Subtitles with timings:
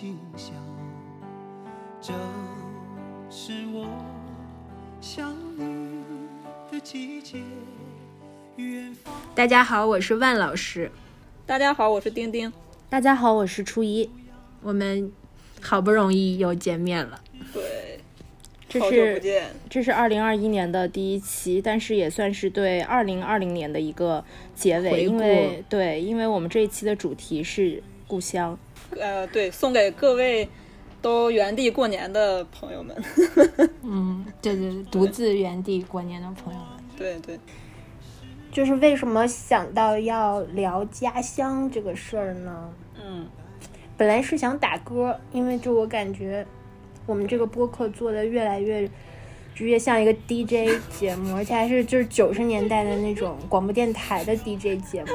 [0.00, 0.54] 清香，
[2.00, 2.14] 这
[3.28, 3.86] 是我
[4.98, 6.00] 想你
[6.72, 7.36] 的季节。
[8.56, 9.12] 远方。
[9.34, 10.90] 大家好，我是万老师。
[11.44, 12.50] 大家好，我是丁丁。
[12.88, 14.08] 大家好，我是初一。
[14.62, 15.12] 我们
[15.60, 17.20] 好不容易又见面了。
[17.52, 18.00] 对，
[18.70, 19.20] 这是。
[19.68, 28.58] 这是二零二一年的第一期，但是也算是对二零二零年的一个结尾，因为对，因为我们这一期的主题是故乡。
[28.98, 30.48] 呃，对，送给各位
[31.00, 32.96] 都原地过年的朋友们。
[33.82, 36.68] 嗯，对对对，独自原地过年的朋友们。
[36.96, 37.38] 对对，
[38.52, 42.70] 就是为什么想到要聊家乡这个事儿呢？
[43.02, 43.26] 嗯，
[43.96, 46.46] 本来是想打歌，因为就我感觉
[47.06, 48.86] 我们这个播客做的越来越，
[49.54, 55.12] 就越像一个 DJ 节目，而且还是就是九十年代的那种广播电台的 DJ 节目。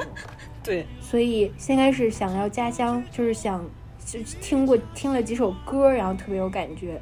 [0.66, 3.64] 对，所以先开始想要家乡，就是想
[4.04, 7.00] 就听过听了几首歌，然后特别有感觉。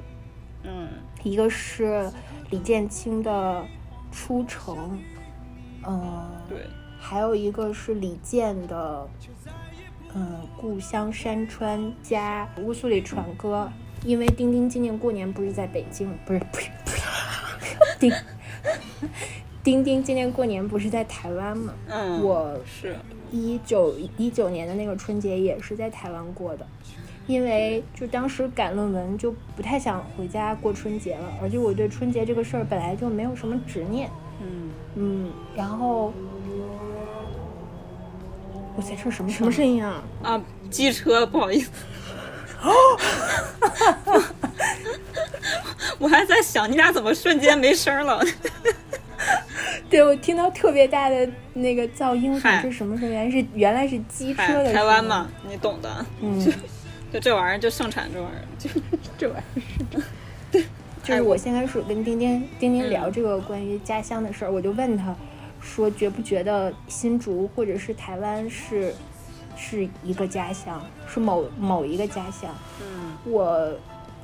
[0.63, 0.89] 嗯，
[1.23, 2.11] 一个是
[2.49, 3.65] 李建清的
[4.15, 4.75] 《出城》，
[5.87, 6.59] 嗯、对，
[6.99, 9.07] 还有一个是李健的，
[10.13, 13.71] 嗯，故乡山川加乌苏里船歌。
[14.05, 16.99] 因为丁丁今年过年不是在北京，不是不是不是，
[17.99, 18.11] 丁
[19.63, 21.73] 丁丁今年过年不是在台湾吗？
[21.87, 22.97] 嗯，我是，
[23.33, 26.67] 一九一九年的那个春节也是在台湾过的，
[27.25, 34.07] 因为就当时赶论文，就不太想回家过春节了，而且我对春节这个事儿本来就没有什么执念，
[34.39, 36.13] 嗯，嗯，然后，
[38.75, 40.03] 我在这什么什么声音啊？
[40.21, 41.71] 啊，机车，不好意思。
[45.99, 48.23] 我还在想你俩怎么瞬间没声了。
[49.93, 53.13] 对我听到特别大的那个噪音，我想嗨这什么声音？
[53.13, 54.73] 原来是原来是机车哎的声音。
[54.73, 56.05] 台湾嘛，你懂的。
[56.19, 56.51] 嗯，
[57.13, 58.69] 就这玩意儿就盛产这玩意儿，就
[59.19, 60.01] 这玩意儿
[60.51, 60.65] 是。
[61.03, 65.15] 就是我先开始跟丁丁丁丁聊这个关于家乡的事儿，我就问他
[65.61, 68.95] 说，觉不觉得新竹或者是台湾是
[69.55, 72.49] 是一个家乡，是某某一个家乡？
[72.81, 73.71] 嗯我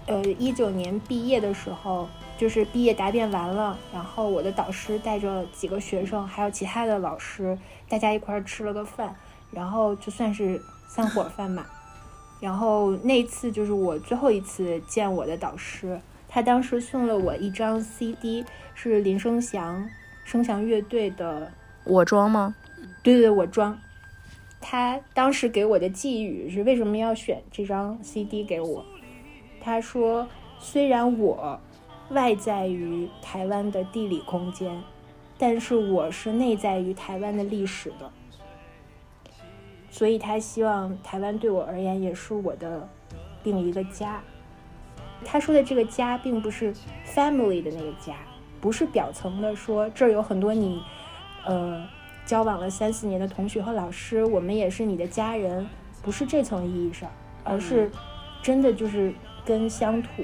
[0.08, 7.58] 呃一九年毕业的时候，就是毕业答辩完了，然后我的导师带着几个学生，还有其他的老师，
[7.90, 9.14] 大家一块儿吃了个饭，
[9.52, 11.66] 然后就算是散伙饭嘛。
[12.40, 16.00] 然后那次就是我最后一次见我的导师，
[16.30, 19.90] 他当时送了我一张 CD，是林生祥
[20.24, 21.52] 生祥乐队的
[21.84, 22.56] 我装吗？
[23.04, 23.78] 对对对，我装。
[24.62, 28.86] 他当时给我的寄语是为什么要选这张 CD 给我？
[29.60, 30.26] 他说，
[30.58, 31.60] 虽然我
[32.12, 34.82] 外在于台湾的地理空间，
[35.38, 38.12] 但是我是内在于台湾的历史的。
[39.92, 42.88] 所以他希望台湾对我而言也是我的
[43.44, 44.22] 另一个家。
[45.26, 46.74] 他说的这个家，并不是
[47.06, 48.16] family 的那个家，
[48.62, 50.82] 不是表层的说这儿有很多你，
[51.46, 51.86] 呃，
[52.26, 55.68] 交往了三四年的同学和老师，我们也是你的家人，
[56.02, 57.12] 不是这层意义上，
[57.44, 57.92] 而是
[58.42, 60.24] 真的就是跟乡土、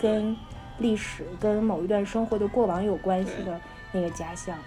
[0.00, 0.36] 跟
[0.80, 3.60] 历史、跟某一段生活的过往有关系的
[3.92, 4.58] 那个家乡。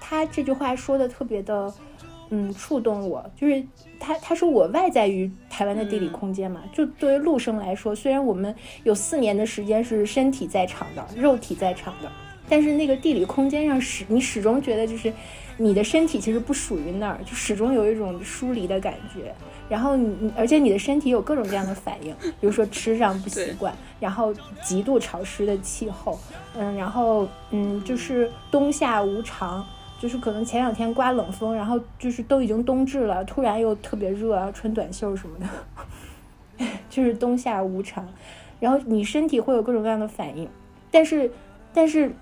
[0.00, 1.72] 他这句话说的特别的，
[2.30, 3.28] 嗯，触动我。
[3.36, 3.62] 就是
[3.98, 8.54] 他他说我外在于台湾的地理空间嘛，就作为陆生来说，虽然我们
[8.84, 12.10] 有四年的时间是身体在场的，肉体在场的，
[12.48, 15.12] 但是那个地理空间上始你始终觉得就是
[15.56, 19.34] 你的身体其实不属于那儿，就始终有一种疏离的感觉。
[19.68, 24.32] 然后你，你而且你的身体有各种各样的反应， 比如说吃上不习惯，然后
[24.62, 26.18] 极度潮湿的气候，
[26.56, 29.66] 嗯，然后嗯，就是冬夏无常，
[29.98, 38.06] 就是可能前两天刮冷风，然后就是都已经冬至了，突然又特别热，要穿短袖什么的， 就是冬夏无常，
[38.60, 40.48] 然后你身体会有各种各样的反应，
[40.92, 41.28] 但是，
[41.74, 42.12] 但是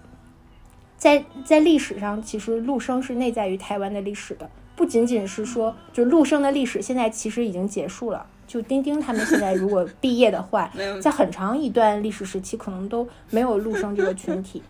[1.05, 4.49] 在在历史上，其实陆生是内在于台湾的历史的。
[4.75, 8.27] 不仅仅是说，就陆生的历史现在其实已经结束了。
[8.47, 10.73] 就丁丁他们现在如果毕业的话，
[11.03, 14.63] 在很长一段历史时期，可能都没有陆生这个群体，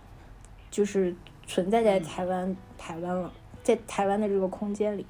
[0.73, 1.15] 就是
[1.47, 3.33] 存在在台湾台湾了，
[3.63, 5.07] 在台湾的这个空间里。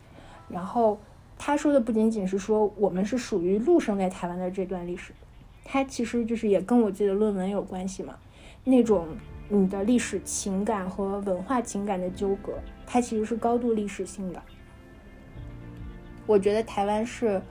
[0.50, 1.00] 然后
[1.38, 5.14] 他说的不仅仅是说我们是属于陆生在台湾的这段历史，
[5.64, 8.14] 他其实就是也跟我自己的论文有关系嘛。
[8.64, 9.08] 那种
[9.48, 12.54] 你的历史情感和文化情感的纠葛，
[12.86, 14.42] 它其实是高度历史性的。
[16.26, 17.42] 我觉得台湾是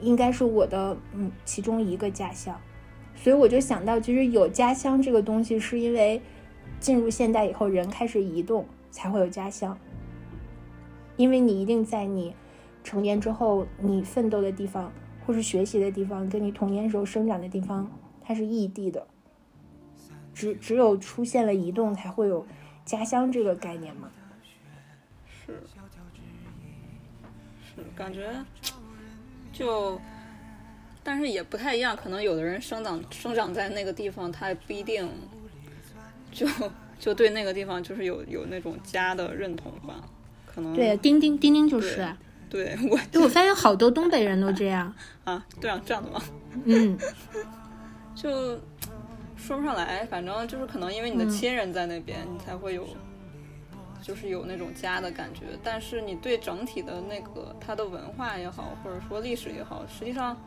[0.00, 2.56] 应该是我的嗯其中一个家乡，
[3.16, 6.22] 所以我就想到，其实有家乡这个东西，是因为
[6.78, 9.76] 进入现代以后，人开始移动才会有家乡，
[11.16, 12.34] 因为你一定在你
[12.84, 14.92] 成年之后你奋斗的地方
[15.26, 17.90] 或是学习的地方，跟你童年时候生长的地方，
[18.20, 19.06] 它是异地的。
[20.34, 22.46] 只只有出现了移动，才会有
[22.84, 24.10] 家乡这个概念嘛。
[25.26, 25.62] 是，
[27.64, 28.32] 是感觉
[29.52, 30.00] 就，
[31.02, 31.96] 但是也不太一样。
[31.96, 35.08] 可能有的人生长生长在那个地方，他也不一定
[36.30, 36.46] 就
[36.98, 40.02] 就对那个地方就是有有那种家的认同吧。
[40.46, 42.16] 可能对，丁丁丁丁就是啊。
[42.50, 44.94] 对我，对我发现好多东北人都这样
[45.24, 46.22] 啊，对啊，这样的吗？
[46.66, 46.98] 嗯，
[48.14, 48.60] 就
[49.42, 52.86] 说不上来，反正就是可能因为你的亲人在那边，你才会有，
[54.00, 55.40] 就是有那种家的感觉。
[55.62, 60.40] 但是你对整体的那个它的文化也好，或者说历史也好，实际上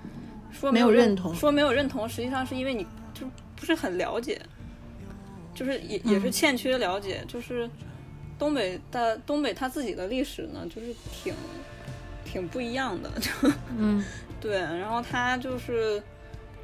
[0.51, 4.41] 说没有认同，说没有认同，实际上是因为你就不是很了解，
[5.53, 7.23] 就是也也是欠缺了解。
[7.27, 7.69] 就是
[8.39, 11.33] 东北的东北它自己的历史呢，就是挺。
[12.27, 13.29] 挺不一样的，就
[13.77, 14.03] 嗯，
[14.41, 16.03] 对，然后他就是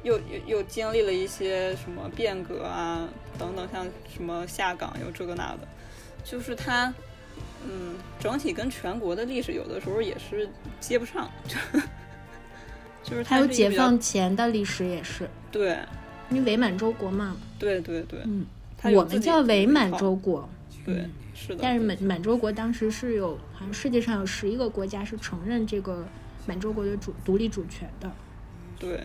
[0.02, 3.08] 又又又经历了一些什么变革啊
[3.38, 5.60] 等等，像什么下岗又这个那的，
[6.24, 6.92] 就是它
[7.66, 10.48] 嗯，整体跟全国的历史有的时候也是
[10.80, 11.56] 接不上，就
[13.02, 15.78] 就是还有解放前的历史也是，对，
[16.30, 18.46] 因为伪满洲国嘛，对对对，嗯，
[18.94, 20.48] 我们叫伪满洲国，
[20.84, 21.08] 对。
[21.34, 26.06] 是的，但是满满洲国当时是有，好像世界上有十一个国家是承认这个
[26.46, 28.12] 满洲国的主独立主权的。
[28.78, 29.02] 对，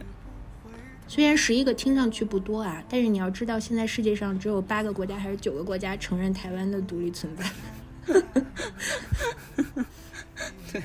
[1.08, 7.46] 虽然十一个听上去不多啊，但是你要知道，现在世界上只有八个国家还是九个国家承认台湾的独立存在。
[10.72, 10.82] 对，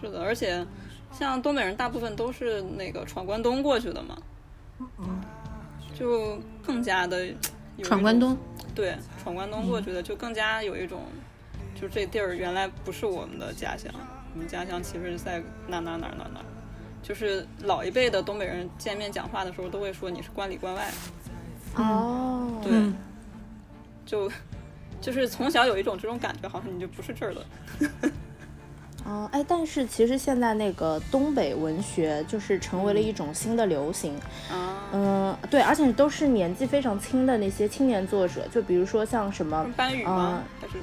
[0.00, 0.64] 是的，而且
[1.12, 4.18] 像东北人大部分都是那个闯关东过去的嘛，
[4.98, 5.20] 嗯，
[5.98, 7.26] 就更加的
[7.82, 8.36] 闯关东。
[8.74, 11.02] 对，闯关东过去的就更加有一种，
[11.80, 13.92] 就这地儿原来不是我们的家乡，
[14.34, 16.40] 我们家乡其实是在哪哪哪哪哪，
[17.04, 20.90] 就是老一辈的东北人见面讲话的时候都会说你是关里关外。
[21.76, 22.72] 哦，对，
[24.06, 24.30] 就
[25.02, 28.10] 就是从小有一种这种感觉，好像你就不是这儿的。
[29.04, 34.18] 哦，哎，但是其实现在那个东北文学就是成为了一种新的流行，
[34.94, 40.42] 嗯，对，而且都是年纪非常轻的那些青年作者，就比如说像什么班宇吗？
[40.58, 40.78] 还是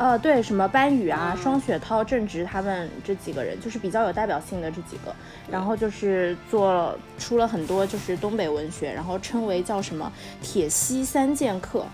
[0.00, 5.14] 呃，对，什么班宇啊、双雪涛、郑直他们这几个人，就是比较有代表性的这几个，
[5.50, 10.10] 然后就是做出了很多就是东北文学，然后称为叫什么
[10.40, 11.84] 铁西三剑客。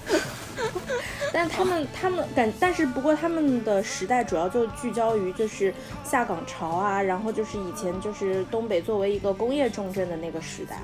[1.32, 5.72] 但他们他们感，但是不过他们的时代主要就聚焦于就是
[6.04, 10.82] 下岗潮啊，然后就是以前就是东北作为一个工业重镇的那个时代，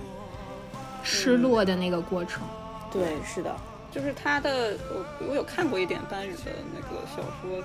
[1.03, 2.43] 失落的那个过程。
[2.91, 3.55] 对，是的，
[3.93, 7.63] 就是他的，我我有看过一点班宇的那个小说，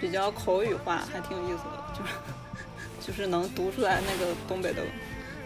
[0.00, 4.82] 比较口语化，还挺有意思的，就是就是能读出来那个东北的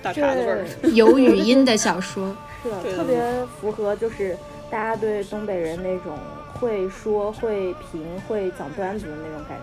[0.03, 3.21] 大碴子味儿，有语音的小说， 是的，特别
[3.61, 4.37] 符合就是
[4.71, 6.17] 大家对东北人那种。
[6.59, 9.57] 会说会评会讲段子的那种感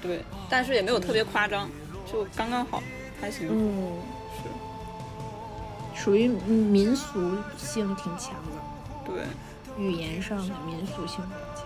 [0.00, 1.68] 觉，对，但是也没有特别夸张，
[2.06, 2.80] 就刚刚好，
[3.20, 3.48] 还行。
[3.50, 3.98] 嗯，
[4.36, 9.04] 是，属于民俗性挺强的。
[9.04, 9.24] 对，
[9.80, 11.64] 语言上的民俗性比较强。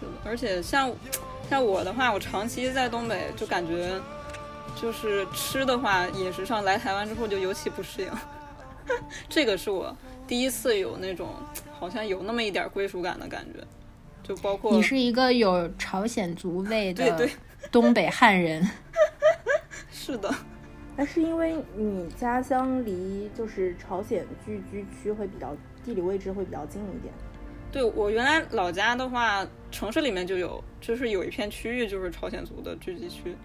[0.00, 0.92] 是的，而且像
[1.48, 4.00] 像我的话，我长期在东北，就感觉
[4.80, 8.10] 就是吃的话，饮食上来台湾之后就尤其不适应。
[9.30, 11.28] 这个是我第一次有那种。
[11.76, 13.62] 好像有那么一点归属感的感觉，
[14.22, 17.28] 就包括你是一个有朝鲜族味的
[17.70, 18.66] 东北汉人，
[19.92, 20.32] 是的，
[20.96, 25.54] 那是因为你家乡离就是朝鲜聚居区会比较
[25.84, 27.12] 地理位置会比较近一点。
[27.70, 33.36] 对我原来老家的话，城市里面就有，就是有一片区域就是朝鲜族的聚集区。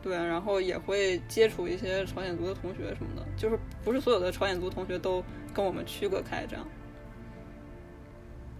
[0.00, 6.66] 对，然后也会接触一些朝鲜族的同学什么的，就是不是所有的朝鲜族同学都跟我们区隔开这样。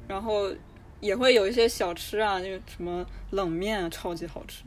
[0.07, 0.50] 然后
[1.00, 4.64] 也会有一些小吃啊，就什么冷面超级好吃，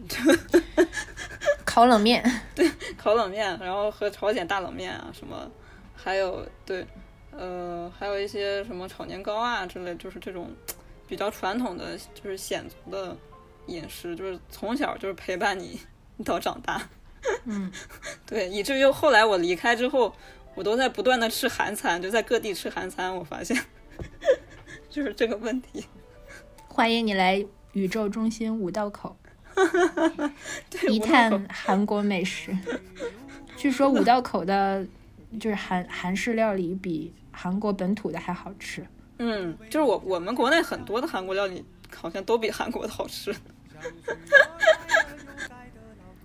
[1.66, 2.24] 烤冷面，
[2.56, 5.52] 对，烤冷面，然后和朝鲜大冷面啊什么，
[5.94, 6.86] 还有对，
[7.32, 10.50] 呃，还有一些什么炒年糕啊之类，就是这种
[11.08, 13.16] 比较传统的，就是显族的
[13.68, 15.80] 饮食，就是从小就是陪伴你
[16.24, 16.90] 到长大，
[17.46, 17.72] 嗯，
[18.26, 20.14] 对，以至于后来我离开之后，
[20.56, 23.58] 我都在不断的吃韩餐，就在各地吃韩餐，我发现。
[24.90, 25.86] 就是这个问题。
[26.68, 29.16] 欢迎你来宇宙中心五道口，
[30.90, 32.58] 一探韩国美食。
[33.56, 34.86] 据说五道口的，
[35.40, 38.86] 就是韩韩式料理比韩国本土的还好吃。
[39.18, 41.64] 嗯，就是我我们国内很多的韩国料理
[41.96, 43.36] 好像都比韩国的好吃。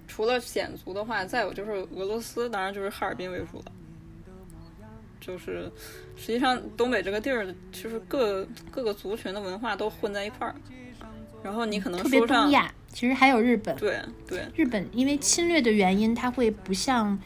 [0.09, 3.65] 除了鲜族的话，再有就是俄罗斯，当然就是哈尔滨为主了。
[5.21, 5.71] 就是
[6.17, 10.55] 实际上东北这个地儿，就是各各个族群的文化都混在一块儿。
[11.43, 13.77] 然后你可能特别说上东亚，其实还有日本。
[13.77, 17.19] 对对日本因为侵略的原因，它会不像，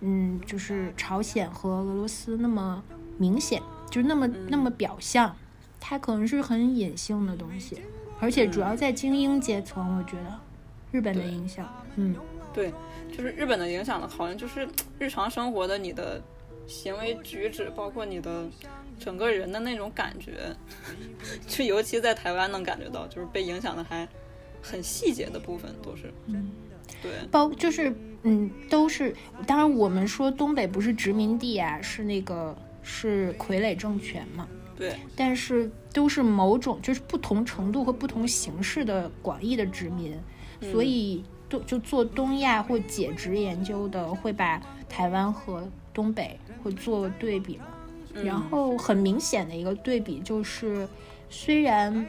[0.00, 2.82] 嗯，就是朝鲜和俄罗斯那么
[3.18, 5.34] 明显，就是那么、那么表象，
[5.80, 7.78] 它可能是很隐性的东西，
[8.20, 10.38] 而且主要在精英阶层，我觉得
[10.92, 12.14] 日本的影响，嗯，
[12.52, 12.72] 对，
[13.10, 14.68] 就是日本的影响的，好像就是
[14.98, 16.22] 日常生活的你的
[16.66, 18.46] 行为举止，包括你的
[18.98, 20.54] 整个人的那种感觉，
[21.46, 24.08] 就尤其在台湾能感觉到，就是被影响的还
[24.62, 26.50] 很细节的部分都是，嗯。
[27.02, 27.12] 对。
[27.30, 29.14] 包就是嗯，都是，
[29.46, 32.56] 当然我们说东北不是殖民地啊，是那个
[32.88, 34.94] 是傀儡政权嘛，对。
[35.16, 40.16] 但是都是某种就是不同程度和不同形式的广义的殖民，
[40.70, 47.64] 所以都就做东亚或解殖研究的会把台湾和东北会做对比嘛。
[48.22, 50.88] 然后很明显的一个对比就是，
[51.28, 52.06] 虽然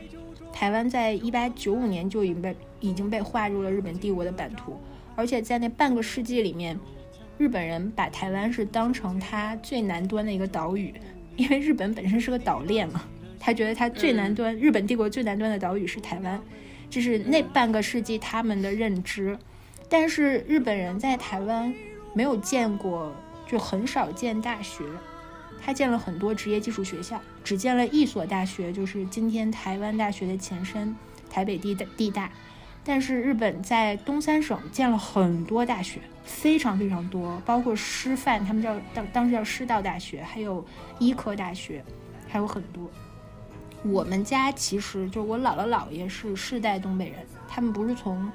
[0.54, 4.80] 台湾在一八九五年就已经被已经被划入了日本帝国的版图，
[5.16, 6.80] 而且在那半个世纪里面，
[7.38, 10.94] 日本人把台湾是当成它最南端的一个岛屿，
[11.36, 13.04] 因为日本本身是个岛链嘛，
[13.40, 16.42] 他觉得它最南端，日本帝国最南端的岛屿是台湾，
[16.90, 19.38] 这是那半个世纪他们的认知。
[19.88, 21.74] 但是日本人在台湾
[22.14, 23.16] 没有见过，
[23.48, 24.84] 就很少建大学，
[25.62, 30.96] 他建了很多职业技术学校，只建了一所大学，就是今天台湾大学的前身
[31.30, 32.32] 台北地大地大。
[32.84, 40.64] 但是日本在东三省建了很多大学，非常非常多，包括师范，他们叫当当时叫师道大学，还有
[41.00, 41.84] 医科大学，
[42.28, 42.88] 还有很多。
[43.84, 48.30] 我们家其实就我姥姥姥爷是世代东北人，他们不是从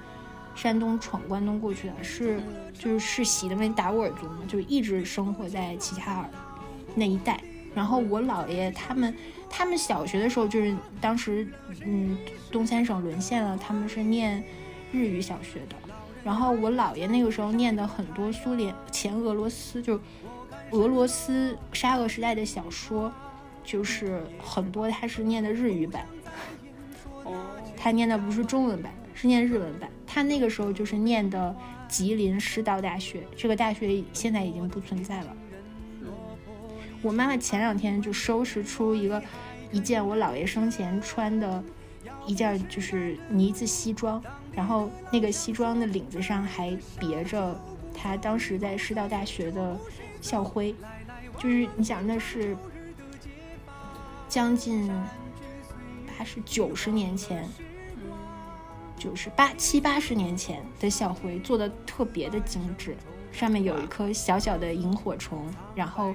[0.55, 2.41] 山东闯关东过去的，是
[2.73, 6.31] 就是世袭的那达斡尔族嘛，就一直生活在齐齐哈尔
[6.95, 7.39] 那一带。
[7.75, 9.15] 然后我姥爷他们，
[9.49, 11.47] 他们小学的时候就是当时，
[11.85, 12.17] 嗯，
[12.51, 14.43] 东三省沦陷了，他们是念
[14.91, 15.77] 日语小学的。
[16.25, 20.01] 然后我姥爷那个时候念的很多苏联前俄罗斯，就
[20.71, 23.13] 俄罗斯沙俄时代的小说，
[23.65, 26.07] 就是很多他是念的日语版，
[27.25, 27.35] 哦，
[27.77, 29.91] 他念的不是中文版，是念日文版。
[30.07, 31.55] 他那个时候就是念的
[31.89, 35.37] 吉林师道大学，这个大学现在已经不存在了。
[37.03, 39.21] 我妈妈前两天就收拾出一个
[39.73, 41.65] 一件我姥爷生前穿的
[42.27, 44.23] 一件就是呢子西装，
[44.55, 47.59] 然后那个西装的领子上还别着
[47.95, 49.77] 他当时在师大大学的
[50.21, 50.75] 校徽，
[51.39, 52.57] 就是你想那是
[54.29, 54.89] 将近
[56.07, 57.49] 八十九十年前，
[58.99, 62.97] 就是八七八十年前的校徽做的特别的精致，
[63.33, 66.15] 上面有一颗小小的萤火虫，然后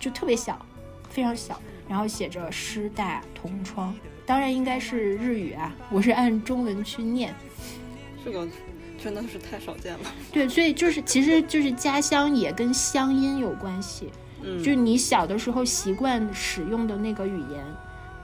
[0.00, 0.64] 就特别小，
[1.08, 3.94] 非常小，然后写着师大同窗，
[4.26, 7.34] 当然应该是日语啊，我是按中文去念。
[8.26, 8.44] 这个
[9.00, 10.12] 真的是太少见了。
[10.32, 14.10] 对，所以就是其实就是家乡也跟乡音有关系，
[14.42, 17.64] 嗯，就是你小的时候习惯使用的那个语言，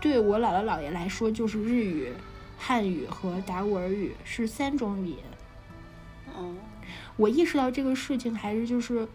[0.00, 2.08] 对我姥姥姥爷来说就是日语、
[2.58, 5.18] 汉语和达斡尔语是三种语言。
[6.34, 6.52] 哦，
[7.16, 9.06] 我意识到这个事情还是就是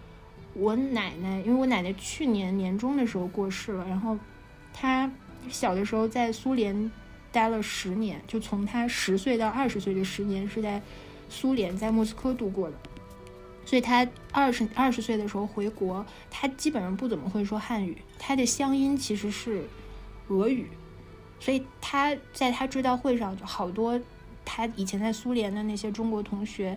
[0.54, 4.18] 我奶奶，因为我奶奶去年年中的时候过世了，然后
[4.74, 5.12] 她
[5.50, 6.90] 小的时候在苏联
[7.38, 10.82] 待了十年，就从他十岁到二十岁这十年是在
[11.30, 12.76] 苏联在莫斯科度过的。
[13.64, 19.64] 所以他二十二十岁的时候回国，他基本上不怎么会说汉语，他的乡音其实是
[20.30, 20.68] 俄语，
[21.40, 24.02] 所以他在他追悼会上就好多
[24.44, 26.76] 他以前在苏联的那些中国同学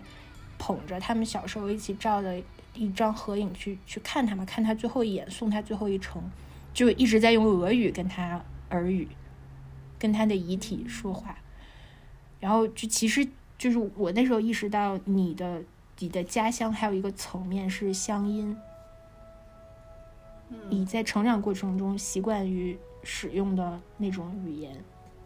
[0.59, 2.39] 捧着他们小时候一起照的
[2.75, 6.21] 一张合影去去看他们，看他最后一眼，送他最后一程，
[6.71, 8.39] 就一直在用俄语跟他
[8.69, 9.07] 耳语，
[10.01, 11.37] 跟他的遗体说话。
[12.39, 15.61] 然后就其实就是我那时候意识到，你的
[15.99, 18.57] 你的家乡还有一个层面是乡音，
[20.67, 24.75] 你在成长过程中习惯于使用的那种语言，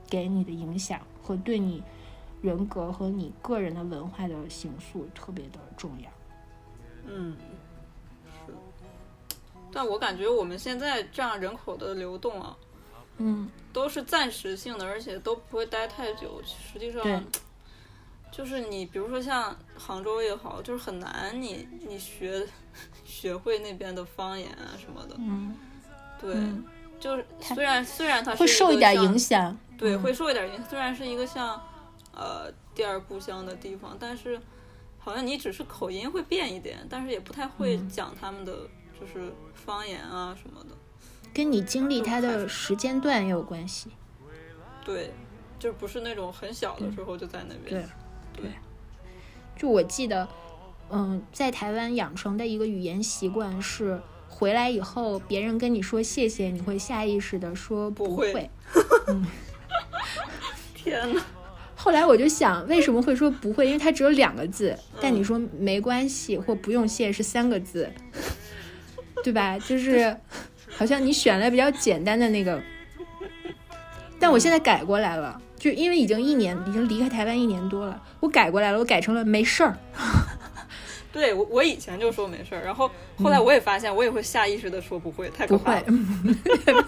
[0.10, 1.82] 给你的影响和对你
[2.42, 6.10] 人格和你个人的文化的形塑特别的重要。
[7.08, 7.38] 嗯，
[8.26, 8.54] 是。
[9.72, 12.58] 但我感觉我们现在这样人口的流动啊，
[13.18, 16.42] 嗯，都是暂时性的，而且都不会待太久。
[16.44, 17.24] 实际上，
[18.32, 22.46] 就是你比如说像杭州也好，就是很难你你学
[23.06, 25.16] 学会那边的方言啊什么的。
[25.18, 25.56] 嗯，
[26.20, 26.66] 对，嗯
[27.00, 29.58] 就是虽然虽然它是会受一点影响。
[29.78, 30.66] 对，嗯会受一点影响。
[30.70, 31.62] 虽然是一个像
[32.14, 34.40] 呃第二故乡的地方，但是
[35.00, 38.68] 好像你只是口音会变一点，但是也不太会讲他们的
[39.00, 40.70] 就是方言啊什么的。
[41.36, 43.90] 跟你经历它的时间段也有关系。
[44.86, 45.12] 对，
[45.60, 47.86] 就不是那种很小的时候就在那边。
[48.34, 48.52] 对，对。
[49.58, 50.26] 就我记得，
[50.90, 58.50] 嗯，在台湾养成的一个语言习惯是，回来以后别人跟你说谢谢，你会下意识的说不会。
[59.08, 59.28] 嗯。
[60.74, 61.22] 天呐。
[61.76, 63.66] 后来我就想，为什么会说不会？
[63.68, 67.92] 因为它只有两个字，但你说没关系或不用谢是三个字，
[69.24, 69.60] 对吧？
[69.60, 70.18] 就是
[70.78, 72.62] 好像你选了比较简单的那个。
[74.20, 79.78] 但我现在改过来了，就因为已经一年，已经离开台湾一年多了，我改过来了，我改成了没事儿。
[81.12, 82.90] 对我，我以前就说没事儿，然后
[83.22, 85.82] 后来我也发现，我也会下意识的说不会，太可怕了。
[86.66, 86.82] 太可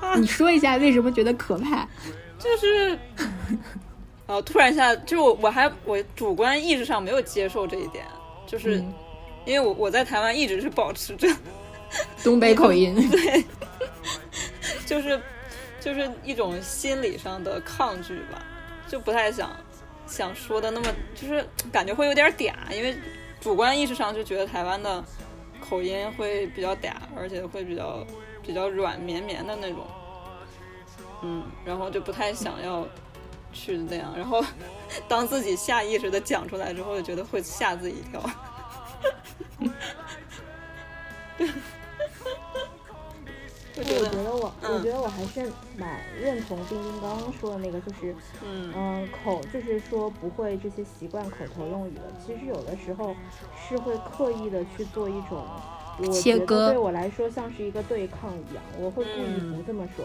[0.00, 0.16] 怕！
[0.16, 1.88] 你说一下为什么觉得可怕？
[2.38, 2.98] 就是，
[4.26, 8.04] 哦，突然一下，就是我我还我主观意识上没有接受这一点，
[8.46, 8.82] 就是
[9.44, 11.28] 因为我我在台湾一直是保持着
[12.22, 13.44] 东北口音， 对，
[14.86, 15.20] 就是。
[15.82, 18.44] 就是一种心理上的抗拒吧，
[18.86, 19.50] 就不太想
[20.06, 21.42] 想说的那么，就是
[21.72, 22.94] 感觉会有点嗲，因为
[23.40, 25.02] 主观意识上就觉得台湾的
[25.58, 28.06] 口音会比较嗲，而且会比较
[28.42, 29.86] 比较软绵绵的那种，
[31.22, 32.86] 嗯，然后就不太想要
[33.50, 34.44] 去那样，然后
[35.08, 38.22] 当自己下意识的讲出来之后，就觉得会吓自己一跳。
[43.80, 48.14] 我觉得我，我觉得我还是蛮认同丁丁刚刚说的那个，就是，
[48.44, 52.02] 嗯，口，就是说不会这些习惯口头用语的。
[52.24, 53.14] 其实有的时候
[53.56, 55.44] 是会刻意的去做一种，
[55.98, 60.04] 我觉得对我来说像是一个对抗一样，我会故意不这么说。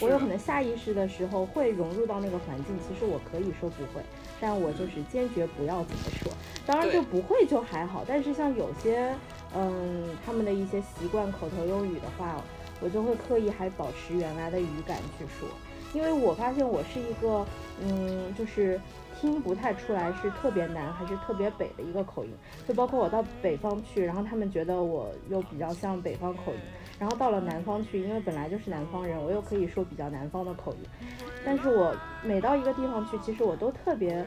[0.00, 4.02] 我有可能下意识的时候会融入到那个环境，其实我可以说不会，
[4.40, 6.32] 但我就是坚决不要怎么说。
[6.66, 9.14] 当然就不会就还好，但是像有些，
[9.54, 12.40] 嗯，他们的一些习惯口头用语的话。
[12.80, 15.48] 我就会刻意还保持原来的语感去说，
[15.94, 17.46] 因为我发现我是一个，
[17.82, 18.80] 嗯，就是
[19.18, 22.30] 听不太出来是特别南还是特别北的一个口音。
[22.68, 26.60] 就包括我到北方去，然后他们觉得我又比较像北方口音，
[26.98, 31.08] 然后到了南方去，因为本来就是南方人，我又可以说比较南方的口音。
[31.44, 34.22] 但是我每到一个地方去，其实我都特别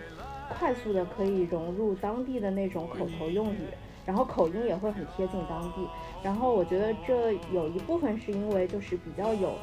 [0.58, 3.68] 快速的可以融入当地的那种口头用语。
[4.06, 5.88] 然后口音也会很贴近当地，
[6.24, 9.54] 然后我觉得这有一部分是因为就是比较有，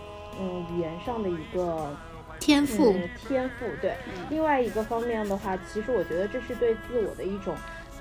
[0.40, 1.96] 嗯，语言上的一个
[2.38, 2.94] 天赋，
[3.29, 3.94] 天赋对。
[4.31, 7.55] 另外一个方面的话，其实我觉得这是对自我的一种，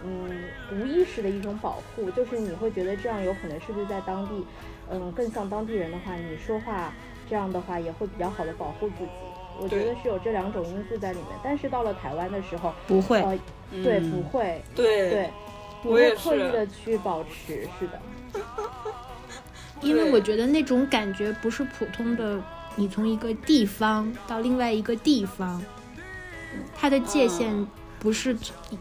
[0.04, 4.46] 嗯，无意识的一种保护，就是你会觉得这样有可能是不是在当地，
[4.90, 6.94] 嗯，更像当地人的话，你说话
[7.28, 9.10] 这样的话也会比较好的保护自己。
[9.58, 11.28] 我觉得是有这两种因素在里面。
[11.42, 13.40] 但是到了台湾的时候，不会，
[13.72, 15.30] 对，不会，对对。
[15.86, 18.02] 不会刻意的去保持，是的，
[19.82, 22.42] 因为我觉得那种感觉不是普通的，
[22.76, 25.62] 你从一个地方到另外一个地方，
[26.76, 27.68] 它的界限
[28.00, 28.36] 不是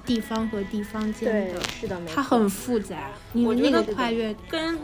[0.07, 3.11] 地方和地方间的，是的，它很复杂。
[3.33, 4.79] 你那个跨越跟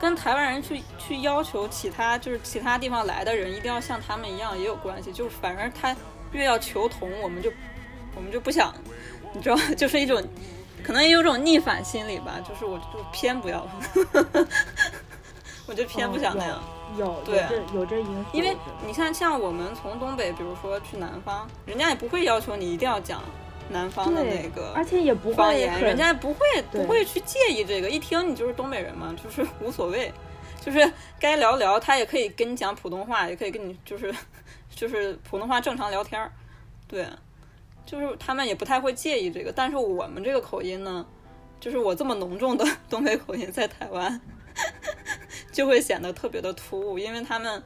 [0.00, 5.96] 跟台湾人去去要求其他就是其他地方来的人一定要像他们一样也有关系，就是反正他
[6.32, 7.52] 越要求同，我们就
[8.14, 8.72] 我们就不想，
[9.32, 10.22] 你知道， 就是一种。
[10.84, 13.66] 可能也有种逆反心理吧，就是我就偏不要，
[15.66, 16.62] 我就偏不想那样。
[16.96, 17.42] 有对
[17.74, 23.20] 有这因素，因为你看，像我们从东北，比如说去南方，人家也不会要求你一定要讲
[23.70, 27.90] 南方的那个，而且也不方言，人家不会不会去介意这个。
[27.90, 30.12] 一听你就是东北人嘛，就是无所谓，
[30.60, 34.14] 就是该聊聊，他也可以跟你讲普通话，也可以跟你就是
[34.72, 36.30] 就是普通话正常聊天儿，
[36.86, 37.04] 对。
[37.86, 41.06] 就是他们也不太会介意这个，但是我们这个口音呢，
[41.60, 44.20] 就是我这么浓重的东北口音在台湾，
[45.52, 47.62] 就会显得特别的突兀，因为他们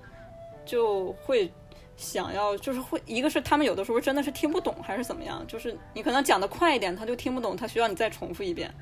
[0.66, 1.50] 就会
[1.96, 8.72] 想要，就是会一个是他们有的时候真的是听不懂还是怎么样，就是你可能讲的快一点，他就听不懂，他需要你再重复一遍，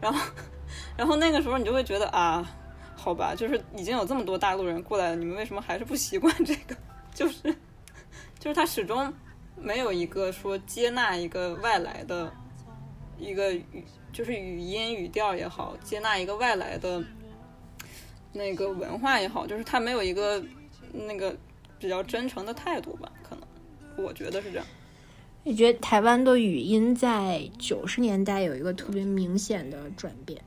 [0.00, 0.32] 然后
[0.96, 2.48] 然后那个时候你就会觉得啊，
[2.96, 6.74] 好吧，就是已经有这么多大陆人过来了，你们为什么还是不习惯这个？
[7.14, 7.54] 就是
[8.38, 9.12] 就是他始终。
[9.60, 12.32] 没有一个说接纳一个外来的，
[13.18, 17.02] 一个语就是语音语调也好，接纳一个外来的
[18.32, 20.42] 那个文化也好，就是他没有一个
[20.92, 21.36] 那个
[21.78, 23.12] 比较真诚的态度吧？
[23.22, 24.66] 可能我觉得是这样。
[25.44, 30.40] 你觉得台湾的语音在九十年代有一个特别明显的转变？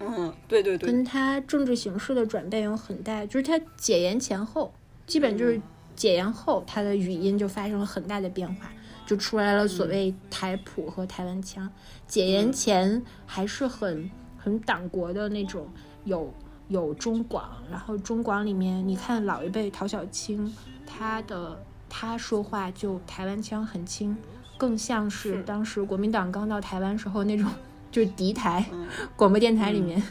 [0.00, 4.72] 嗯，对对对，跟他政治形势的转变有很大，就是他解严前后，
[5.06, 5.60] 基本就是。
[5.94, 8.70] 解严后，他的语音就发生了很大的变化。
[9.06, 11.70] 就出来了所谓台普和台湾腔。
[12.06, 15.68] 解严前还是很很党国的那种，
[16.04, 16.32] 有
[16.68, 20.50] 有中广，然后中广里面你看老一辈陶小青，
[20.86, 24.16] 他的他说话就台湾腔很轻，
[24.56, 27.48] 更像是是当时国民党刚到台湾时候那种。
[27.94, 30.02] 就是敌台嗯广播电台里面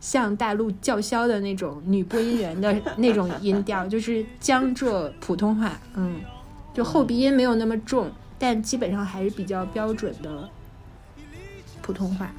[0.00, 6.20] 向大陆叫嚣的那种女播音员的 那种音调，就是江浙普通话，嗯，
[6.74, 10.48] 就后鼻音没有那么重，但基本上还是比较标准的
[11.82, 12.30] 普通话。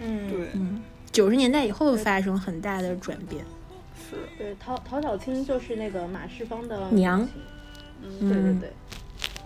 [0.00, 3.44] 嗯，对，嗯，九十年代以后发生很大的转变。
[4.08, 7.28] 是，对，陶陶小青就是那个马世芳的娘
[8.02, 8.72] 嗯，对对嗯对，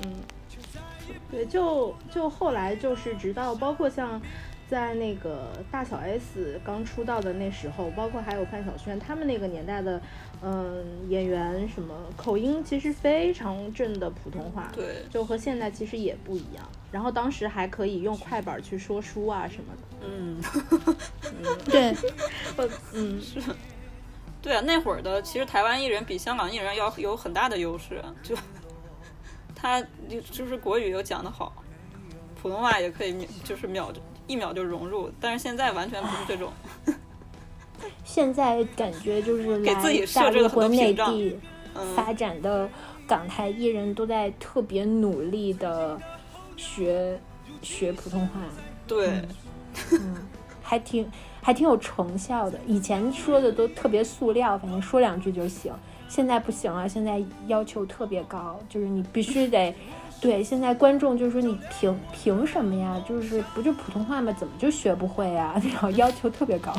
[0.05, 0.13] 嗯，
[1.31, 4.21] 对，就就后来就是直到包括像
[4.73, 10.01] 在那个大小 S 刚出道的那时候，包括还有范晓萱他们那个年代的，
[10.41, 16.67] 嗯，演员什么口音其实非常正的普通话，对，就和现在其实也不一样。
[16.91, 20.41] 然后当时还可以用快板去说书啊什么的，嗯，
[21.71, 21.95] 对，
[22.95, 23.21] 嗯。
[23.21, 23.43] 是，
[24.41, 28.35] 对啊，那会儿的其实台湾艺人比香港艺人要有很大的优势，就
[29.55, 31.53] 他就就是国语又讲得好，
[32.41, 33.93] 普通话也可以秒就是秒
[34.27, 36.53] 一秒就融入，但是现在完全不是这种，
[38.05, 41.15] 现在感觉就是给自己设置了很多陆和内屏障
[41.95, 42.69] 发展的
[43.07, 46.01] 港台艺人都在特别努力的
[46.57, 47.19] 学
[47.63, 48.41] 学普通话。
[48.87, 49.23] 对，
[49.93, 50.17] 嗯，
[50.63, 52.59] 还挺还挺有成效的。
[52.67, 55.73] 以前说的都特别塑料，反正说两句就行。
[56.09, 59.75] 现在不行了，现在要求特别高，就是你必须得。
[60.23, 63.03] 对，现在观众就是说你凭凭什么呀？
[63.07, 64.33] 就是不就普通话吗？
[64.39, 65.61] 怎么就学不会呀？
[65.73, 66.73] 然后要求特别高。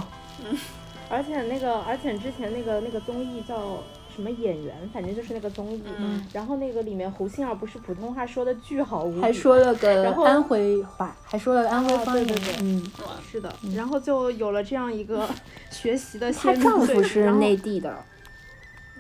[1.12, 3.78] 而且那个，而且之前那个那个综艺叫
[4.16, 12.26] 什么演员，反正就是那个综艺，嗯然后那个里面胡杏儿不是普通话说的巨好无比，还说了个安徽话，还说了安徽啊方言。
[12.26, 12.84] 对对对嗯，
[13.30, 15.30] 是的，然后就有了这样一个
[15.70, 17.94] 学习的她丈夫是内地的，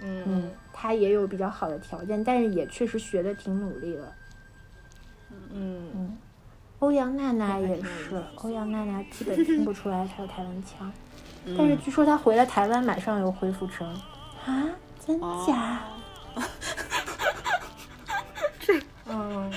[0.04, 4.14] 嗯嗯，她也有比较好的条件，但是也确实学的挺努力的。
[5.54, 5.90] 嗯。
[5.96, 6.18] 嗯
[6.80, 10.92] 欧阳娜娜也是，欧阳娜娜基本听不出来她有台湾腔，
[11.46, 11.56] 嗯。
[11.58, 13.88] 但是据说她回了台湾马上又恢复成。
[14.46, 14.68] 啊，
[15.00, 15.82] 真假？
[18.60, 19.50] 这嗯，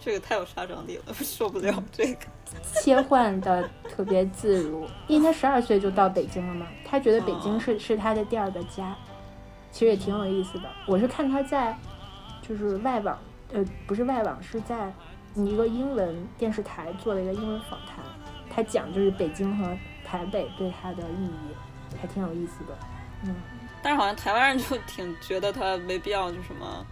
[0.00, 2.26] 这个太有杀伤力了，受不了这个。
[2.74, 8.96] 切换的特别自如，因为她十二岁就到北京了嘛，她觉得北京是是她的第二个家，
[9.70, 10.64] 其实也挺有意思的。
[10.88, 11.78] 我是看她在
[12.42, 13.16] 就是外网，
[13.52, 14.92] 呃，不是外网，是在
[15.34, 18.04] 一个英文电视台做了一个英文访谈，
[18.48, 22.76] 他讲就是北京和台北对他的意义，还挺有意思的。
[23.24, 23.34] 嗯，
[23.82, 26.84] 但是好像台湾人就挺觉得他没必要就什么，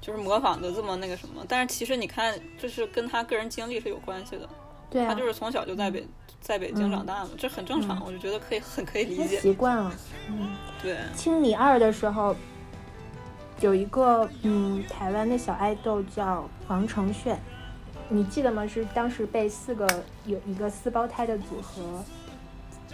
[0.00, 1.44] 就是模仿的这么那个什么。
[1.48, 4.48] 但是其实你看，这是跟他个人经历是有关系的。
[4.90, 6.04] 对啊，他就是从小就在北
[6.40, 9.38] 在北京长大嘛，这很正常，我就觉得可以很可以理解。
[9.38, 9.92] 习惯了。
[10.28, 10.50] 嗯，
[10.82, 12.34] 对，青你二的时候，
[13.60, 17.40] 有一个嗯台湾的小爱豆叫王承炫，
[18.10, 18.66] 你记得吗？
[18.66, 19.88] 是当时被四个
[20.26, 22.04] 有一个四胞胎的组合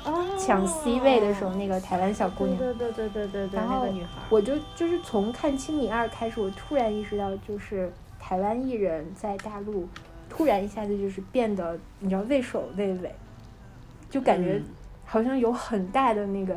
[0.04, 2.56] 哦抢 C 位的时候，那个台湾小姑娘。
[2.56, 9.88] 对对对对对对，那个女孩，我就就是从看《青你二》开始，我突然意识到，就是台湾艺人在大陆
[10.28, 13.12] 突然一下子就是变得，你知道畏首畏尾，
[14.08, 14.62] 就感觉
[15.04, 16.54] 好像有很大的那个。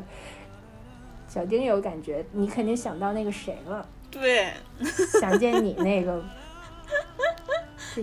[1.27, 4.51] 小丁有感觉，你肯定想到那个谁了，对，
[5.21, 6.19] 想见你那个，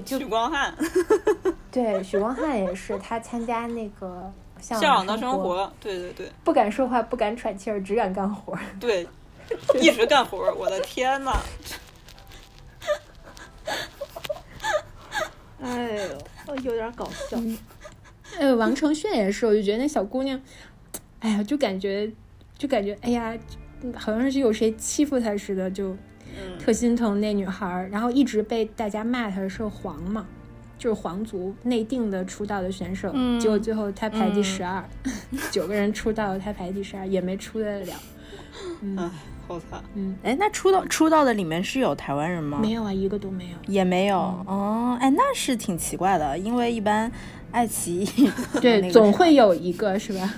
[0.04, 0.74] 许光汉，
[1.70, 6.30] 对，许光汉也是，他参加那个向向往的生生，活，对对对。
[6.44, 8.60] 不敢说话，不敢喘气儿，只敢干活儿。
[8.80, 9.06] 对，
[9.80, 11.32] 一直干活儿，我的天呐，
[15.60, 16.02] 哎呦，
[16.46, 17.38] 哦有点搞笑。
[18.38, 20.40] 哎，王承炫也是，我就觉得那小姑娘，
[21.20, 22.10] 哎呀，就感觉，
[22.58, 23.36] 就感觉，哎呀，
[23.94, 25.96] 好像是有谁欺负她似的，就
[26.34, 27.88] 嗯，特心疼那女孩儿。
[27.90, 30.26] 然后一直被大家骂她是皇嘛，
[30.78, 34.84] 就是皇族内定的出道的选手，嗯结果最后她排第嗯十二、
[35.50, 37.94] 九个人出道，她排第十二，也没出得了。
[38.80, 38.96] 嗯，
[39.46, 42.58] 好惨，嗯，哎，那出道出道的里面是有台湾人吗？
[42.60, 43.56] 没有啊，一个都没有。
[43.66, 44.16] 也没有。
[44.18, 47.10] 哦，哎，那是挺奇怪的，因为一般
[47.52, 50.34] 爱奇艺 对，总会有一个是吧？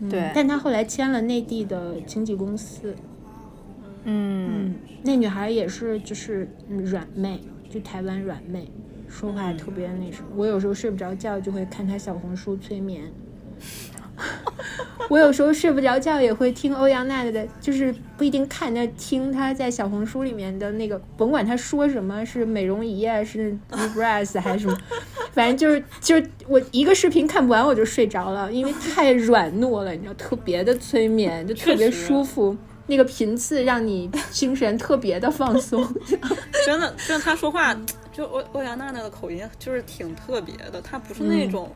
[0.00, 2.94] 嗯对但她后来签了内地的经纪公司，
[4.08, 8.70] 嗯嗯，那女孩也是，就是嗯软妹，就台湾软妹，
[9.08, 10.28] 说话特别那什么。
[10.36, 13.02] 我有时候睡不着觉，就会看她小红书催眠。
[15.10, 24.78] 我有时候睡不着觉也会听欧阳娜娜的，就是不一定看，但听她在小红书里面的那个，甭管她说什么，是美容仪啊，是 Deep Breath 还是什么，
[25.32, 32.56] 反正就是就是我一个视频看不完我就睡着了，因为太软糯了，你知道，特别的催眠，就特别舒服。
[32.86, 35.82] 那个频次让你精神特别的放松，
[36.64, 37.76] 真的，真的，他说话
[38.12, 41.70] 就欧欧阳娜娜的口音就是挺特别的，她不是那种、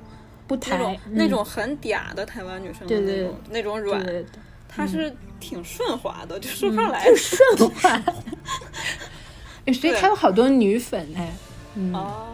[0.47, 4.27] 不那种、抬那种很嗲的台湾女生的对对那种那种软，对对
[4.69, 7.91] 她是挺顺滑的，就说上来就顺滑。
[9.67, 11.33] 哎所以她有好多女粉哎，
[11.75, 12.27] 嗯，哦，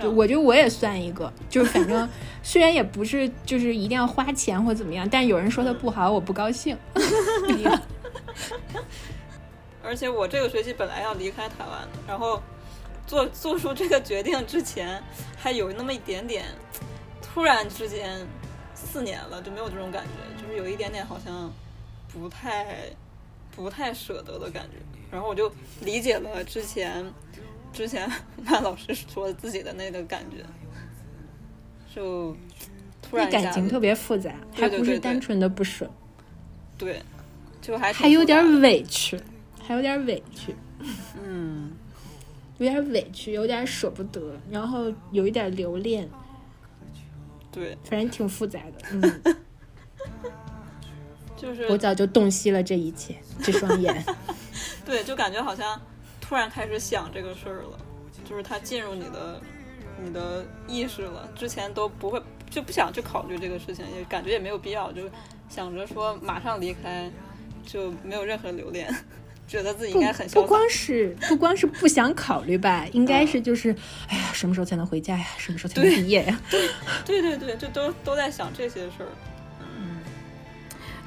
[0.00, 2.08] 是对，啊我觉得我也算一个，就是反正
[2.42, 6.76] 虽然也不是就是一定要花钱或怎么样，但有人说它不好，我不高兴。
[9.82, 12.40] 而且我这个学期本来要离开台湾的，然后
[13.06, 15.02] 做做出这个决定之前，
[15.36, 16.44] 还有那么一点点，
[17.22, 18.24] 突然之间
[18.74, 21.50] 四年了就没有这种感觉，就是有一点点好像
[22.12, 22.66] 不太
[23.56, 24.76] 不太舍得的感觉。
[25.10, 27.04] 然后我就理解了之前
[27.72, 28.10] 之前
[28.46, 30.44] 万老师说自己的那个感觉，
[31.94, 32.36] 就
[33.02, 35.90] 突然感情特别复杂，还不是单纯的不舍，
[36.76, 37.02] 对，
[37.60, 39.20] 就还还有点委屈，
[39.62, 40.54] 还有点委屈，
[41.22, 41.72] 嗯。
[42.58, 46.06] 有点委屈，有点舍不得，然后有一点留恋，
[47.50, 48.82] 对，反正挺复杂的。
[48.92, 49.34] 嗯，
[51.38, 51.66] 就是。
[51.68, 54.04] 我早就洞悉了这一切，这双眼。
[54.84, 55.80] 对，就感觉好像
[56.30, 57.76] 突然开始想这个事儿了，
[58.24, 59.42] 就是它进入你的
[60.00, 65.02] 你的意识了，之前都不会就不想去考虑这个事情，也感觉也没有必要，就
[65.48, 67.10] 想着说马上离开，
[67.66, 68.88] 就没有任何留恋，
[69.48, 70.40] 觉得自己应该很潇洒。
[70.40, 73.74] 不光是不光是不想考虑吧，应该是就是，
[74.06, 75.26] 哎呀，什么时候才能回家呀？
[75.36, 76.40] 什么时候才能毕业呀？
[77.04, 79.08] 对对对，就都都在想这些事儿。
[79.76, 79.98] 嗯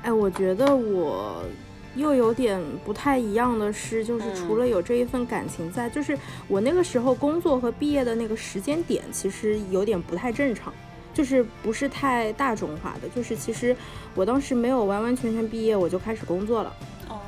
[0.04, 1.46] 哎，我觉得我
[1.96, 10.74] 又有点不太一样的是，就是嗯除了有这一份感情在，就是我那个时候工作和毕业的那个时间点，其实有点不太正常。
[11.14, 13.76] 就是不是太大众化的，就是其实
[14.16, 16.74] 我当时没有完完全全毕业，我就开始工作了。
[17.08, 17.20] 哦，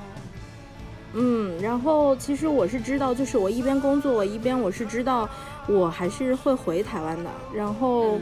[1.13, 5.29] 嗯，然后其实我是知道，就是我一边工作，我一边我是知道
[5.67, 8.21] 我还是会回台湾的，然后嗯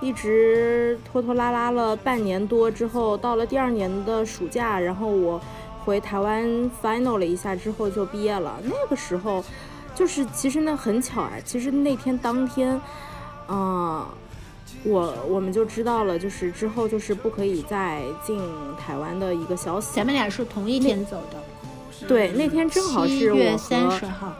[0.00, 5.38] 一直拖拖拉拉了半年多之后，到了第二年的暑假，然后我
[5.84, 8.58] 回台湾 final 了一下之后就毕业了。
[8.64, 9.44] 那个时候，
[9.94, 12.80] 就是其实那很巧啊，其实那天当天，
[13.48, 14.06] 嗯、
[14.84, 18.40] 我我们就知道了，就是之后就是不可以再进
[18.78, 19.94] 台湾的一个消息。
[19.94, 24.32] 咱们俩是同一天走的，对，那天正好是我和月三十号。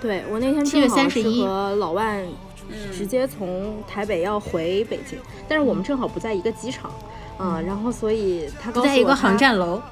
[0.00, 2.22] 对我那天正好是和老万
[2.68, 6.90] 嗯直接从台北要回北京，但是我们正好不在一个机场，
[7.38, 9.82] 嗯，然后所以他告诉我在一个航站楼，嗯，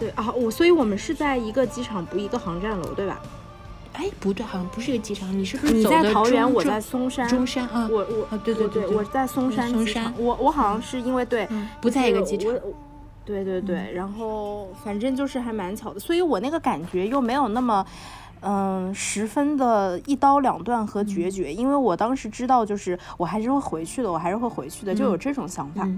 [0.00, 3.20] 对啊，我所以我们是在一个机场，不一个航站楼，对吧？
[3.92, 7.86] 哎，不对，好像不是一个机场，你是不是你在桃园，我在嵩山，中山啊？
[7.92, 12.52] 我我啊对对对我在嵩山松机场山我我好像是因为对，嗯，不在一个机场
[13.26, 17.84] 对对对，然后反正就是还蛮巧的，所以我那个感觉又没有那么，
[18.42, 25.88] 嗯，十分的一刀两断和决绝，因为我当时知道，就是我还是会回去的，我还是会回去的，就有这种想法。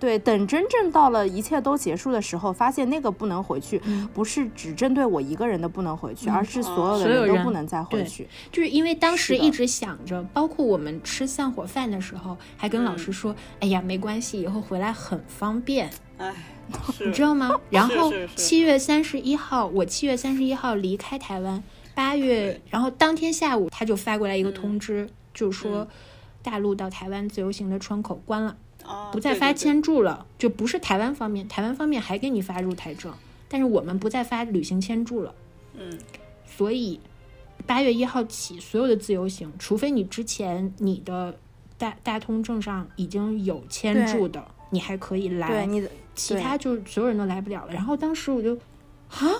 [0.00, 8.28] 对，等真正到了一切都结束的时候，发现那个不能回去，嗯不是只针对我一个人的不能回去，嗯而是所有的人人都不能再回去。
[8.50, 16.32] 就是因为当时一直想着，包括我们吃散伙饭的时候，还跟老师说：“哎呀，没关系，以后回来很方便。”哎，
[17.04, 17.50] 你知道吗？
[17.70, 21.62] 然后七月三十一号，我七月三十一号离开台湾，
[21.94, 25.86] 八月，然后当天下午他就发过来一个通知，就说
[26.42, 29.54] 大陆到台湾自由行的窗口关了，啊不再发对对。
[29.54, 33.12] 对签注了，就不是台湾方面，台湾方面还给你发入台证，
[33.48, 35.34] 但是我们不再发旅行签注了，
[35.74, 35.98] 嗯。
[36.44, 37.00] 所以
[37.66, 41.34] 八月一号起，所有的自由行，除非你之前你的
[41.78, 45.48] 大大通证上已经有签注的，你还可以来。
[45.48, 47.72] 对你的，其他就是所有人都来不了了。
[47.72, 48.58] 然后当时我就，
[49.12, 49.30] 啊，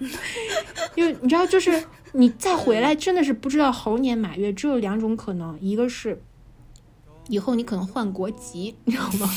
[0.94, 6.20] 因为你知道，就是你再回来，真的是不知道猴年马月，只有两种可能，一个是
[7.28, 9.30] 以后你可能换国籍，你知道吗？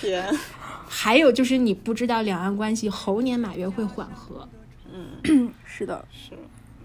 [0.00, 0.32] 天，
[0.88, 4.48] 还有就是你不知道两岸关系猴年马月会缓和。
[4.92, 5.52] 嗯。
[5.64, 6.34] 是的，是，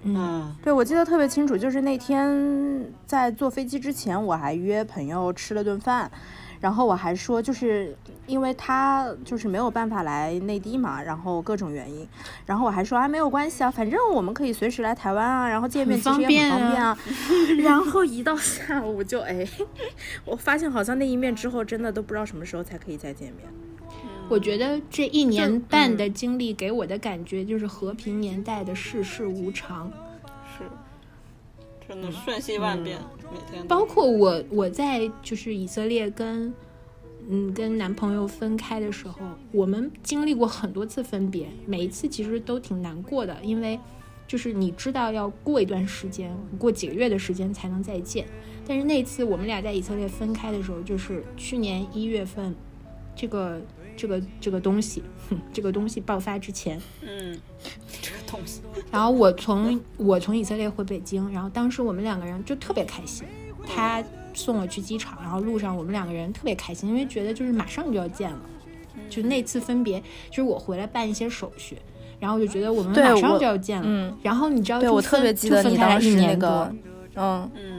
[0.03, 0.15] 嗯。
[0.15, 0.55] 嗯。
[0.63, 6.11] 对，我记得特别清楚，就是那天在坐飞机之前，我还约朋友吃了顿饭，
[6.59, 12.07] 然后我还说，就是因为他就是没有办法来内地嘛，然后各种原因，
[12.45, 16.97] 然后我还说啊没有关系啊，反正我们可以随时来台湾啊，然后见面其实也很方便啊。
[17.63, 19.47] 然后一到下午就哎，
[20.25, 23.47] 我发现好像那一面之后，真的都不知道什么时候才可以再见面。
[24.29, 29.89] 我觉得这一年半的经历给我的感觉就是和平年代的世事无常。
[31.87, 32.99] 是，真的瞬息万变，
[33.31, 36.53] 每天包括我我在就是以色列跟
[37.29, 39.19] 嗯跟男朋友分开的时候，
[39.51, 43.79] 我们经历过很多次分别，每一次其实都挺难过的，因为
[44.27, 48.25] 就是你知道要过一段时间，过几个月的时间才能再见。
[48.65, 52.53] 但是那次我们俩在以色列分开的时候，就是去年一月份，
[53.15, 53.61] 这个
[53.97, 57.37] 这个这个东西，哼这个东西爆发之前，嗯，
[58.01, 63.25] 这个东西，然后我从我从以色列回北京，然后当时我们两个人就特别开心，
[63.67, 64.01] 他
[64.33, 68.39] 送我去机场，然后路上我们两个人特别开心，因为觉得就是马上就要见了，
[69.09, 71.75] 就那次分别，就是我回来办一些手续，
[72.19, 76.73] 然后我就觉得我们马上就要见了，嗯然后你知道对我就特别记得你当时那一年多个，
[77.15, 77.51] 嗯。
[77.55, 77.76] 嗯，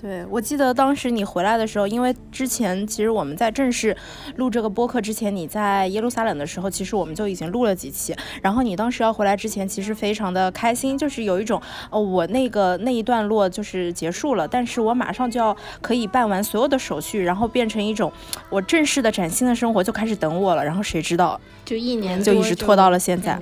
[0.00, 3.94] 对，我记得当时你回来的时候，因为之前其实我们在正式
[4.36, 8.16] 录这个播客之前，你在耶路撒冷的时候，其实我们就已经录了几期。
[8.40, 11.60] 然后你当时要回来之前，其实非常的开心，就是有一种
[11.90, 18.10] 哦，我那个那一段落就是结束了，但是我马上就要可以办完所有的手续，然后变成一种
[18.48, 20.64] 我正式的崭新的生活就开始等我了。
[20.64, 23.38] 然后谁知道，就一年就一直拖到了现在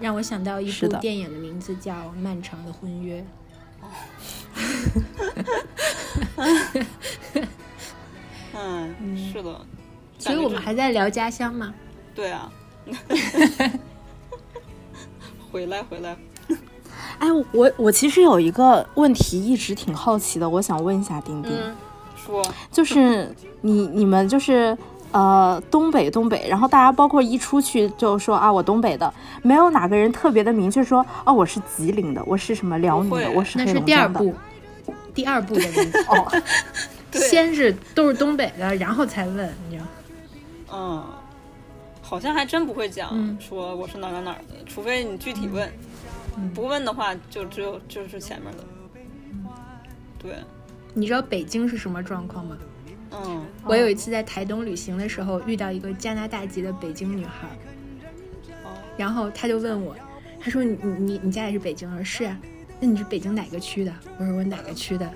[0.00, 3.20] 让我想到一部电影的名字叫《漫长的婚约》。
[8.54, 8.94] 嗯，
[9.32, 9.60] 是的，
[10.18, 11.72] 所以我们还在聊家乡吗。
[12.14, 12.50] 对啊，
[15.50, 16.16] 回来回来，
[17.18, 21.50] 哎，我我其实有一个问题一直挺好奇的，我想问一下丁丁。
[21.52, 21.74] 嗯，
[22.16, 24.76] 说就是你你们就是
[25.12, 34.20] 呃东北东北，然后大家包括一出去就说啊我东北的，没有哪个人特别的明确说哦我是吉林的，我是什么辽宁的，我是那是黑龙江的。
[34.20, 34.34] 第二步，
[35.14, 35.98] 第二步的问题。
[36.08, 36.42] 哦，
[37.12, 39.86] 先是都是东北的，然后才问，你知道？
[40.72, 41.04] 嗯，
[42.00, 45.68] 好像还真不会讲、嗯说我是哪哪哪的，除非你具体问，
[46.54, 48.64] 不问的话就只有就是前面的。
[50.22, 50.34] 对，
[50.94, 52.56] 你知道北京是什么状况吗？
[53.12, 57.48] 嗯，我有一次在台东旅行的时候，遇到一个加拿大籍的北京女孩，
[58.64, 59.96] 哦，然后她就问我，
[60.40, 61.98] 她说你你你你家也是北京人？
[61.98, 62.38] 我说是啊，
[62.80, 63.92] 那你是北京哪个区的？
[64.18, 65.10] 我说我哪个区的？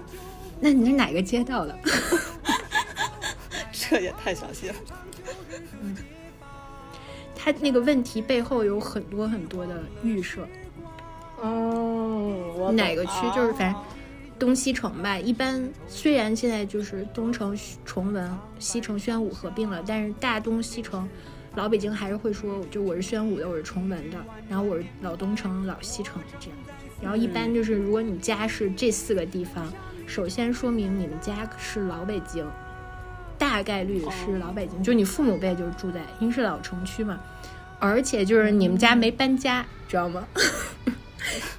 [0.61, 1.79] 那你是哪个街道的？
[3.73, 4.75] 这也太详细了。
[5.83, 5.97] 嗯，
[7.37, 10.49] 他那个问题背后有很多很多的预设，
[11.41, 13.83] 哦，我哪个区就是反正
[14.45, 15.19] 东西城吧。
[15.19, 21.09] 一般虽然现在就是东城崇文、西城宣武合并了，但是大东西城
[21.55, 24.19] 老北京还是会说，就我是宣武的，我是崇文的，
[24.51, 26.59] 然后我是老东城、老西城这样。
[27.01, 29.73] 然后一般就是如果你家是这四个地方，
[30.07, 32.47] 首先说明你们家是老北京。
[33.37, 37.19] 大概率是老北京，就你父母辈就是住在，因为是老城区嘛，
[37.81, 40.27] 而且就是你们家没搬家，知道吗？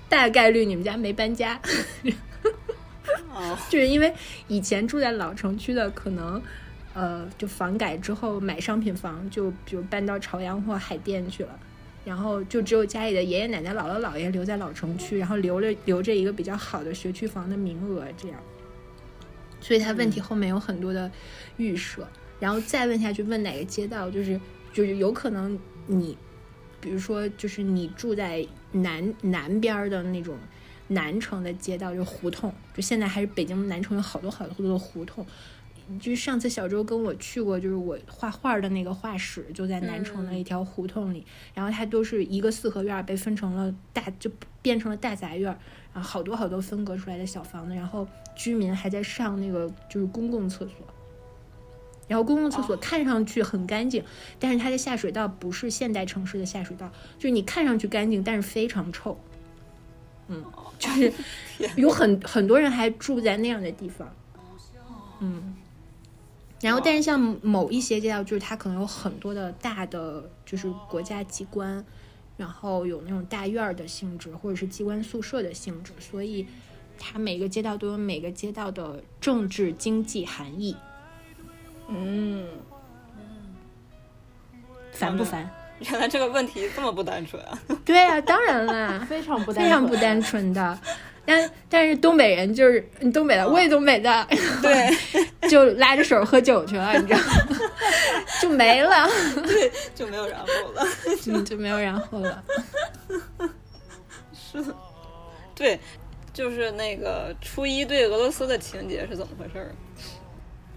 [0.07, 1.59] 大概率你们家没搬家，
[3.35, 4.13] 哦，就是因为
[4.47, 6.41] 以前住在老城区的，可能
[6.93, 11.59] 呃，就房改之后买商品房，就比如搬到朝阳或海淀去了，
[12.05, 18.39] 然后就只有家里的爷爷奶奶、姥姥姥爷留在老城区，然后留了留着一个比较好的学区房的名额，这样。
[19.59, 21.11] 所以他问题后面有很多的
[21.57, 22.07] 预设，
[22.39, 24.39] 然后再问下去，问哪个街道，就是
[24.71, 26.17] 就是有可能你，
[26.79, 30.37] 比如说就是你住在南南边的那种
[30.87, 35.25] 南城的街道，就胡同，就现在还是北京南城有好多好多的胡同。
[35.99, 41.23] 就是上次小周跟我去过，就是我画画的那个画室，就在南城的一条胡同里。
[41.53, 44.31] 然后它都是一个四合院儿，被分成了大，就
[44.63, 45.59] 变成了大杂院儿，
[45.93, 47.75] 然后好多好多分隔出来的小房子。
[47.75, 50.75] 然后居民还在上那个就是公共厕所，
[52.07, 54.03] 然后公共厕所看上去很干净，
[54.39, 59.19] 但是它的下水道不是现代城市的下水道，就是你看上去干净，但是非常臭。
[60.27, 60.43] 嗯，
[60.79, 61.13] 就是
[61.75, 64.13] 有很很多人还住在那样的地方。
[65.19, 65.55] 嗯。
[66.61, 71.85] 然后，但是像某一些街道，就是它可能有很多的大的，就是国家机关，
[72.37, 76.47] 然后有那种大院儿的性质，或者是机关宿舍的性质，所以
[76.97, 80.75] 它每个街道都有每个街道的政治经济含义。
[81.87, 82.47] 嗯，
[84.91, 85.51] 烦不烦？
[85.79, 87.59] 原来这个问题这么不单纯啊！
[87.85, 90.79] 对啊，当然啦， 非常不单非常不纯单纯的。
[91.27, 94.27] 但但是东北人就是你东北的，我也东北的，
[94.61, 94.95] 对
[95.49, 97.25] 就拉着手喝酒去了，你知道吗？
[98.39, 99.09] 就没了，
[99.47, 100.87] 对，就没有然后了。
[101.27, 102.43] 嗯，就没有然后了。
[104.33, 104.75] 是的，
[105.55, 105.79] 对，
[106.31, 109.73] 就是那个初一对俄罗斯的情节是怎么回事儿？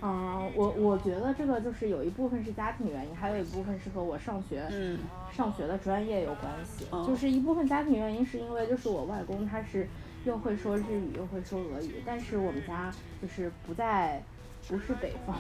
[0.01, 4.99] 嗯，我我觉得这个就是有一部分是家庭原因，还有一部分是和我上学、嗯
[5.33, 6.87] 上学的专业有关系。
[6.91, 9.87] 哦就是一部分家庭原因是因为就是我外公他是
[10.25, 14.23] 又会说日语又会说俄语，但是我们家就是不在
[14.69, 15.37] 不是北方，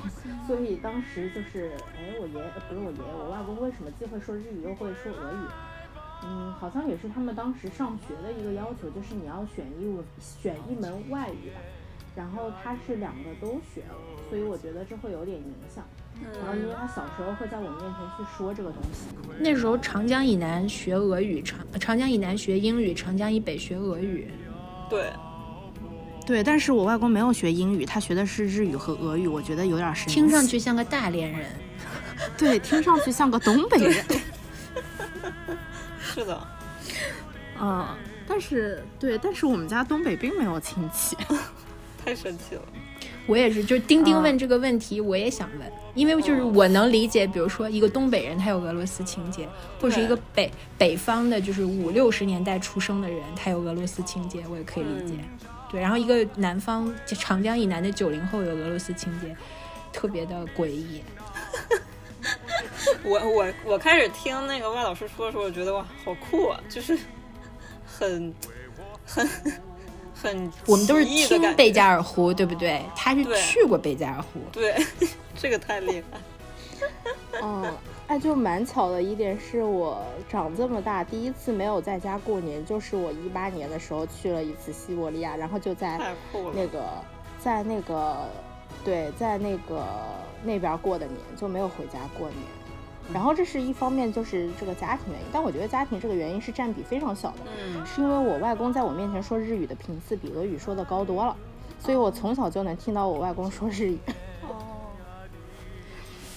[0.47, 5.47] 所以当时就是哎我爷呃不是我爷爷我外公为什么既会说日语又会说俄语？
[6.25, 11.61] 嗯，好像也是他们当时上学的一个要求，就是你要选一门选一门外语吧。
[12.19, 13.95] 然后他是两个都学了，
[14.29, 15.85] 所以我觉得这会有点影响。
[16.41, 19.07] 然后因为他小时候会在我们面前去说这个东西，
[19.39, 24.29] 那时候长江以南学俄语，长长江以南学英语，长江以北学俄语。
[24.91, 25.13] 对，
[26.27, 30.15] 对，但是我外公没有学英语，他学的是日语和俄语，我觉得有点神奇。
[30.15, 31.49] 听上去像个大连人。
[32.37, 34.05] 对，听上去像个东北人。
[36.03, 36.49] 是的，
[37.61, 37.87] 嗯，
[38.27, 41.17] 但是对，但是我们家东北并没有亲戚。
[42.05, 42.63] 太神奇了。
[43.27, 49.47] 我也是，就是丁丁问这个问题，我也想问，因为就是我能理解，比如说一个东北人他有俄罗斯情节，
[49.79, 55.15] 或者是一个北北方的，就是五六十年代出生的人，他有俄罗斯情节，我也可以理解。
[55.71, 59.37] 对，然后一个南方就长江以南的九零后有俄罗斯情节，
[59.93, 61.03] 特别的诡异。
[63.05, 66.99] 我我我开始听那个外老师说的时候，我觉得哇，好酷啊，就是
[67.87, 68.35] 很
[69.05, 69.29] 很
[70.21, 72.83] 很我们都是听贝加尔湖，对不对？
[72.97, 74.41] 他是去过贝加尔湖。
[74.53, 74.75] 对，
[75.37, 76.19] 这个太厉害。
[77.43, 77.73] 嗯，
[78.09, 85.99] 哎，就蛮巧的一点是我长这么大第一次没有在家过年，就是我一八年的时候去了一次西伯利亚，然后就在
[86.55, 86.85] 那个
[87.39, 88.29] 在那个
[88.85, 89.85] 对在那个
[90.43, 92.39] 那边过的年，就没有回家过年。
[93.13, 101.35] 然后这是一方面，就是这个家庭原因，但我觉得家庭这个原因是占比非常小的，嗯，是因为我外公在我面前说日语的频次比俄语说的高多了，
[101.79, 103.99] 所以我从小就能听到我外公说日语。
[104.43, 104.85] 哦，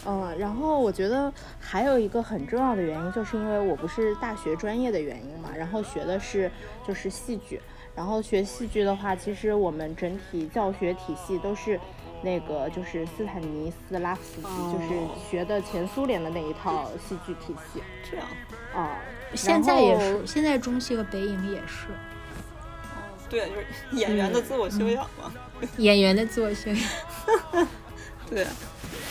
[0.32, 6.50] 嗯，然后我觉得还有一个很重要的原因，就是因为我不是大学专业的原因嘛，然后学的是
[6.88, 7.62] 就是戏剧，
[7.96, 11.80] 然后学戏剧的话，其实我们整体教学体系都是
[12.22, 18.28] 那个就是斯坦尼斯拉夫斯基，就是学的前苏联的那一套戏剧体系这样，
[18.74, 18.98] 啊。
[19.34, 23.00] 现在也是，现在中戏和北影也是哦
[23.30, 23.66] 对，就是
[23.96, 25.32] 演员的自我修养嘛。
[25.78, 27.68] 演员的自我修养。
[28.30, 28.46] 对，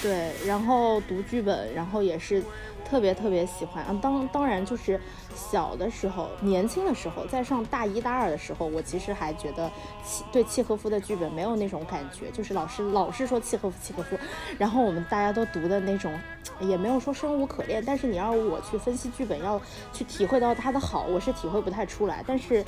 [0.03, 2.43] 对，然后读剧本，然后也是
[2.91, 3.85] 特别特别喜欢。
[3.85, 5.01] 啊，当当然就是
[5.37, 9.71] 小的时候，年轻的时候，在上大一大二的时候，我其实还觉得
[10.05, 14.19] 契对契诃夫的剧本没有那种感觉，就是老师老是说契诃夫契诃夫，
[14.59, 16.13] 然后我们大家都读的那种，
[16.59, 19.61] 也没有说生无可恋，但是你让我去分析剧本，要
[19.93, 22.25] 去体会到它的好，我是体会不太出来。
[22.27, 22.65] 但是，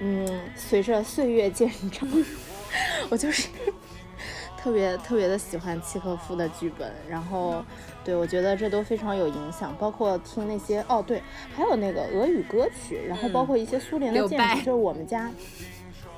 [0.00, 2.08] 嗯，随着岁月渐长，
[3.10, 3.48] 我就是。
[4.64, 7.62] 特别特别的喜欢契诃夫的剧本，然后
[8.02, 11.22] 对我觉得这都非常有影响，包括听那些哦对，
[11.54, 15.30] 还有那个俄语歌曲，然后包括一些苏联的建筑，就是我们家。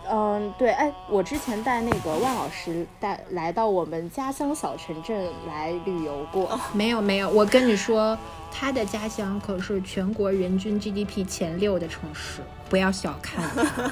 [0.09, 8.17] 嗯，对，哎，我之前带那个万老师带来到我们家乡小城镇来旅游过，没有没有，我跟你说，
[8.53, 12.41] 他的家乡可是全国人均 GDP 前六的城市，
[12.71, 13.91] 不要小看它。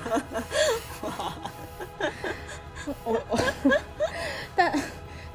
[2.95, 3.94] 但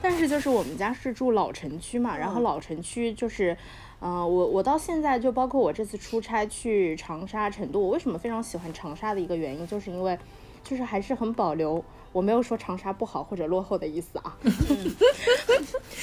[0.02, 3.56] 但是就是我们家是住老城区嘛，然后老城区就是，
[4.00, 10.18] 嗯、我我到现在就包括我这次出差去长沙、成都，我为什么非常喜欢长沙的一个原因，就是因为
[10.64, 14.38] 就是还是很保留，我没有说长沙不好或者落后的意思啊，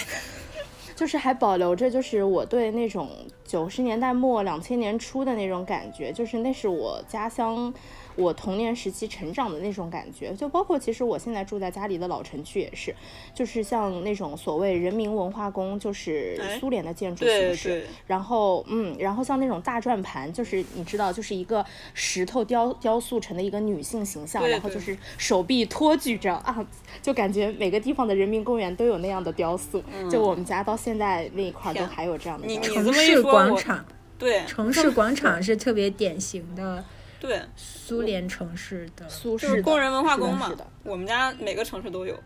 [0.94, 3.08] 就是还保留着就是我对那种
[3.44, 7.72] 九十年代末两千年初的那种感觉，就是那是我家乡。
[8.16, 12.94] 我童年时期成长的那种感觉，就包括其实我现在住在家里的老城区也是，
[13.34, 17.68] 就是像那种所谓人民文化宫，就是哎苏联的建筑形式。
[17.68, 21.64] 对对，然后，嗯，然后像那种大转盘，就是你知道，就是一个
[21.94, 26.66] 石头雕雕塑成的一个女性形象，对对然后就是手臂托举着啊，
[27.02, 29.82] 就感觉每个地方的人民公园都有那样的雕塑。
[30.10, 32.80] 就我们家到现在那一块儿都还有这样的你雕塑。
[32.80, 33.84] 你这么一城市广场，
[34.18, 36.84] 对城市广场是特别典型的
[37.18, 39.08] 对，苏联城市的。
[39.08, 40.52] 苏式的就是工人文化宫嘛
[40.82, 42.16] 我们家每个城市都有。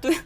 [0.00, 0.16] 对，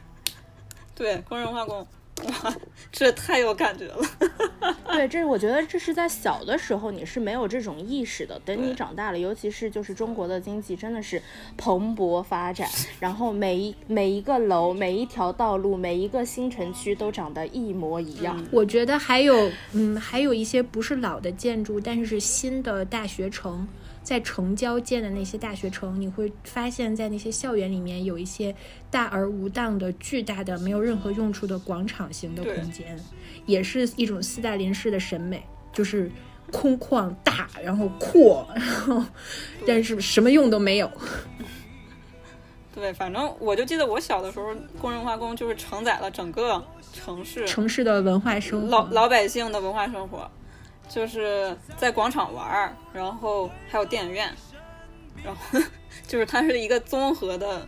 [0.95, 1.87] 对，工人文化宫，
[2.25, 2.55] 哇，
[2.91, 3.99] 这太有感觉了。
[4.93, 11.21] 对，这我觉得这是在小的时候你是没有这种意识的，等你长大了，尤其是就是中国的经济真的是
[11.57, 12.69] 蓬勃发展，
[13.01, 18.37] 然后每一每一个楼、每一条道路、每一个新城区都长得一模一样。
[18.39, 23.67] 嗯我觉得还有，嗯，还有一些不是老的建筑，但是是新的大学城，
[24.05, 28.55] 在城郊建的那些大学城，你会发现在那些校园里面有一些
[28.91, 32.97] 大而无当的、巨大的、没有任何用处的广场型的空间，
[33.47, 35.43] 也是一种斯大林式的审美，
[35.73, 36.11] 就是
[36.53, 39.03] 空旷大，然后阔，然后
[39.67, 40.91] 但是什么用都没有。
[42.75, 50.29] 对，反正我就记得我小的时候，工人文化工就是承载了整个城市城市的文化生活老，老百姓的文化生活，
[50.89, 54.33] 就是在广场玩儿，然后还有电影院，
[55.25, 55.61] 然后
[56.07, 57.67] 就是它是一个综合的，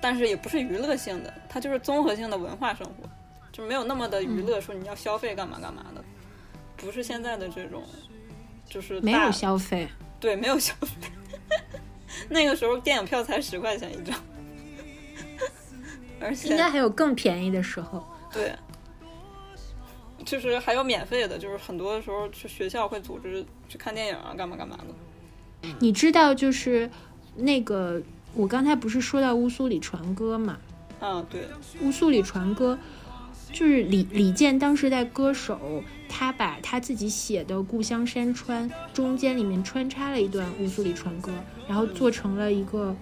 [0.00, 3.08] 但是也不是娱乐性的，它就是综合性的文化生活，
[3.50, 6.04] 就没有那么的娱乐，说你要消费干嘛干嘛的，
[6.76, 7.82] 不是现在的这种，
[8.68, 9.88] 就是没有消费。
[10.20, 11.08] 对没有消费，
[12.28, 14.14] 那个时候电影票才十块钱一张，
[16.20, 18.06] 而且应该还有更便宜的时候。
[18.30, 18.54] 对，
[20.30, 25.68] 就是还有免费的，就是很多的时候去学校会组织去看电影啊，干嘛干嘛的。
[25.80, 26.88] 你知道，就是
[27.34, 28.00] 那个
[28.34, 30.58] 我刚才不是说到乌苏里船歌嘛？
[31.00, 31.48] 啊，对，
[31.82, 32.78] 乌苏里船歌
[33.52, 41.32] 就是李李健当时在歌手，他把他自己写的《故乡山川》中间里面穿插了一段乌苏里船歌，
[41.66, 42.94] 然后做成了一个，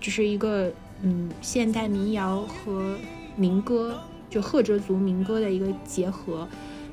[0.00, 0.72] 就是一个
[1.02, 2.96] 嗯现代民谣和
[3.36, 6.48] 民歌，就赫哲族民歌的一个结合。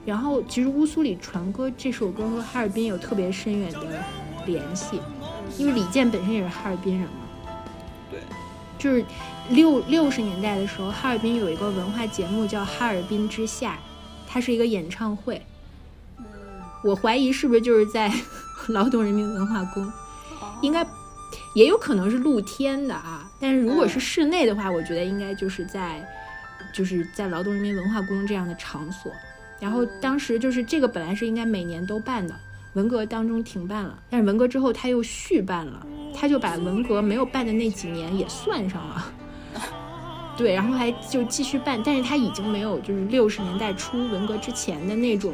[0.09, 4.03] 然后其实乌苏里船歌这首歌和哈尔滨有特别深远的
[4.47, 4.99] 联系，
[5.55, 7.27] 因为李健本身也是哈尔滨人嘛。
[8.09, 8.19] 对，
[8.79, 9.05] 就是
[9.49, 13.73] 六六十年代的时候，哈尔滨有一个文化节目叫《哈尔滨之夏》，
[14.27, 15.39] 它是一个演唱会。
[16.83, 18.11] 我怀疑是不是就是在
[18.69, 19.93] 劳动人民文化宫，
[20.63, 20.83] 应该
[21.53, 23.29] 也有可能是露天的啊。
[23.39, 26.03] 但是如果是室内的话，我觉得应该就是在
[26.73, 29.11] 就是在劳动人民文化宫这样的场所。
[29.59, 32.35] 然后当时就是这个本来是应该每年都办的，
[32.73, 35.85] 文革当中停办了，但是文革之后他又续办了，
[36.15, 39.13] 他就把文革没有办的那几年也算上了。
[40.37, 45.33] 对，然后还就继续办，但是他已经没有就是六十年代初文革之前的那种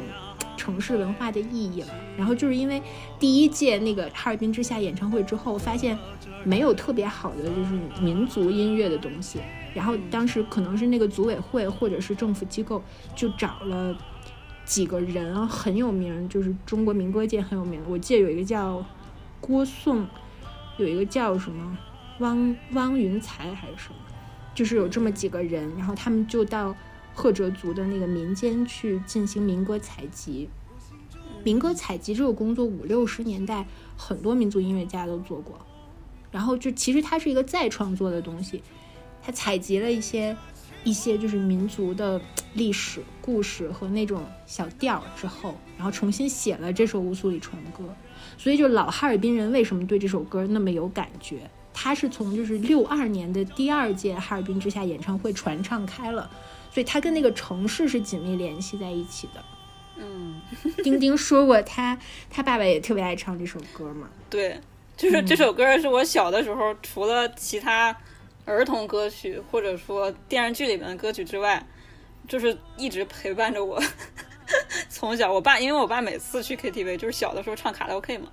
[0.56, 1.88] 城市文化的意义了。
[2.16, 2.82] 然后就是因为
[3.20, 5.96] 第一届那个哈尔滨之夏演唱会之后，发现
[6.42, 9.38] 没有特别好的就是民族音乐的东西，
[9.72, 12.82] 然后当时可能是那个组委会或者是政府机构
[13.14, 13.96] 就找了
[14.66, 17.80] 几个人很有名，就是中国民歌界很有名。
[17.88, 18.84] 我记得有一个叫
[19.40, 20.06] 郭颂，
[20.76, 21.78] 有一个叫什么
[22.18, 23.94] 汪汪云才还是什么。
[24.54, 26.74] 就是有这么几个人，然后他们就到
[27.14, 30.48] 赫哲族的那个民间去进行民歌采集。
[31.44, 35.58] 民歌采集这个工作，五六十年代很多民族音乐家都做过。
[36.32, 38.62] 然后就其实它是一个再创作的东西，
[39.22, 40.36] 它采集了一些
[40.86, 42.20] 一些就是民族的
[42.54, 47.82] 历史故事和那种小调之后，然后重新写了这首《乌苏里船歌》。
[48.38, 51.50] 所以就老哈尔滨人为什么对这首歌那么有感觉？
[51.74, 56.30] 他是从就是六二年的第二届哈尔滨之夏演唱会传唱开了，
[56.72, 59.44] 所以他跟那个城市是紧密联系在一起的。
[59.98, 60.40] 嗯，
[60.84, 61.98] 丁丁说过他
[62.30, 64.08] 他爸爸也特别爱唱这首歌嘛。
[64.30, 64.60] 对，
[64.96, 67.96] 就是这首歌是我小的时候，除了其他
[68.46, 71.66] 儿童歌曲或者说电视剧里面的歌曲之外，
[72.26, 73.78] 就是一直陪伴着我。
[74.88, 78.28] 从小，我爸因为我爸每次去 KTV，就是小的时候唱卡拉 OK 嘛，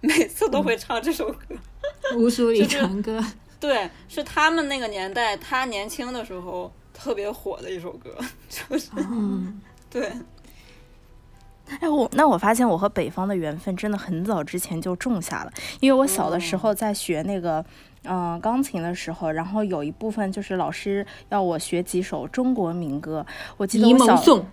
[0.00, 1.54] 每次都会唱这首歌。
[2.16, 3.22] 乌苏里长歌，
[3.60, 8.16] 对，是他们那个年代，他年轻的时候特别火的一首歌，
[8.48, 10.10] 就是嗯，对，
[11.80, 17.62] 哎，我那我发现我和北方的缘分真的很早之前就种下了，因为我小的时候在学那个。
[18.04, 23.24] 嗯，钢琴的时候，然后有一部分就是老师要我学几首中国民歌，
[23.56, 24.46] 我记得沂我小蒙颂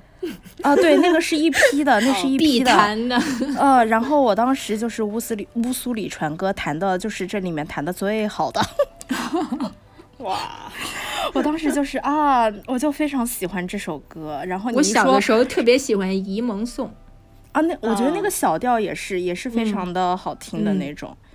[0.62, 3.20] 啊，对，那个是一批的，那是一批必的，弹的，
[3.58, 8.62] 呃，然后我当时就是乌斯里乌苏里船歌弹的，就是这里面弹的最好的。
[10.20, 10.38] 哇，
[11.34, 14.44] 我当时就是啊，我就非常喜欢这首歌。
[14.46, 16.94] 然后你我小的时候特别喜欢沂蒙颂。
[17.54, 21.10] 啊，那我觉得那啊个小调也是也是非常的好听的嗯那种。
[21.10, 21.29] 嗯，嗯，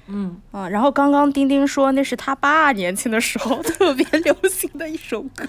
[0.70, 5.46] 然后刚刚丁丁说那是他爸年轻的时候特别流行的一首歌。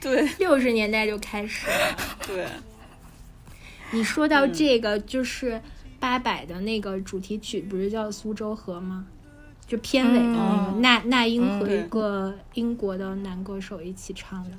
[0.00, 1.96] 对 六十年代就开始了。
[2.26, 2.46] 对，
[3.92, 5.60] 你说到这个，就是
[5.98, 9.06] 八百的那个主题曲，不是叫《苏州河》吗？
[9.66, 14.50] 就片尾的那个，嗯那那英和嗯一个英国的男歌手一起唱的。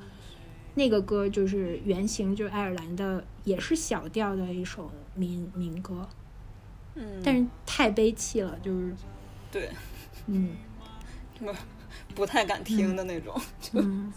[0.76, 6.08] 那个歌就是原型就是爱尔兰的，也是小调的一首民民歌，
[6.96, 8.94] 嗯，但是太悲戚了，就是
[9.52, 9.70] 对，
[10.28, 10.50] 嗯。
[12.14, 13.34] 不太敢听的那种。
[13.72, 14.14] 嗯，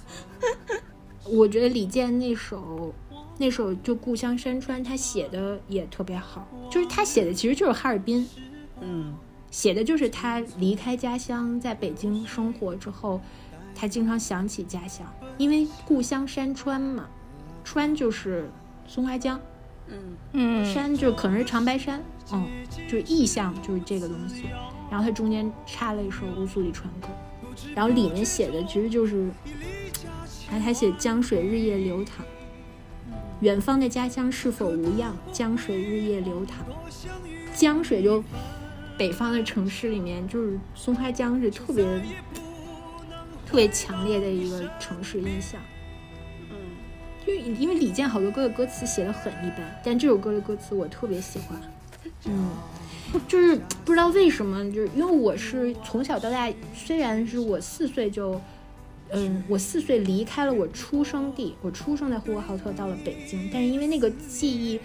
[1.24, 2.92] 我觉得李健那首
[3.38, 8.28] 那首就《故乡山川》，他写的也特别好，就是他写的其实就是哈尔滨，
[8.80, 9.14] 嗯。
[9.50, 13.20] 写的就是他离开家乡，在北京生活之后，
[13.76, 15.06] 他经常想起家乡，
[15.38, 17.08] 因为故乡山川嘛，
[17.62, 18.50] 川就是
[18.88, 19.40] 松花江，
[19.86, 20.16] 嗯。
[20.32, 22.02] 嗯，山就可能是长白山，
[22.32, 22.46] 嗯，
[22.88, 24.44] 就是意象就是这个东西。
[24.90, 27.08] 然后它中间插了一首《乌苏里船歌》，
[27.74, 29.28] 然后里面写的其实就是，
[30.50, 32.24] 然后他写江水日夜流淌，
[33.40, 35.16] 远方的家乡是否无恙？
[35.32, 36.64] 江水日夜流淌，
[37.54, 38.22] 江水就
[38.96, 41.84] 北方的城市里面，就是松花江是特别
[43.44, 45.60] 特别强烈的一个城市印象。
[46.50, 46.56] 嗯
[47.26, 51.58] 就因为李健好多歌的歌词写的很一般，但这首歌的歌词我特别喜欢。
[52.26, 52.50] 嗯，
[53.28, 58.40] 就是不知道为什么，就是因为我是从小到大，虽然是我四岁就，
[59.10, 64.80] 嗯，我四岁离开了我出生地，我出生在呼和浩特，到了北京，但是因为那个记忆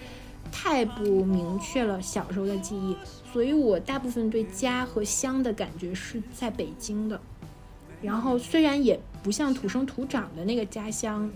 [0.52, 2.96] 太不明确了，小时候的记忆，
[3.32, 7.20] 所以我大部分对家和乡的感觉是在北京的。
[8.02, 11.30] 然后虽然也不像土生土长的那个家乡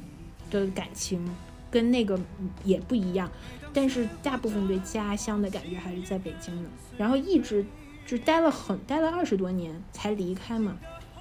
[0.50, 1.22] 的感情，
[1.70, 2.18] 跟那个
[2.64, 3.30] 也不一样，
[3.74, 6.70] 但是大部分对家乡的感觉还是在北京的。
[6.96, 7.66] 然后一直
[8.06, 10.78] 就待了很待了二十多年才离开嘛，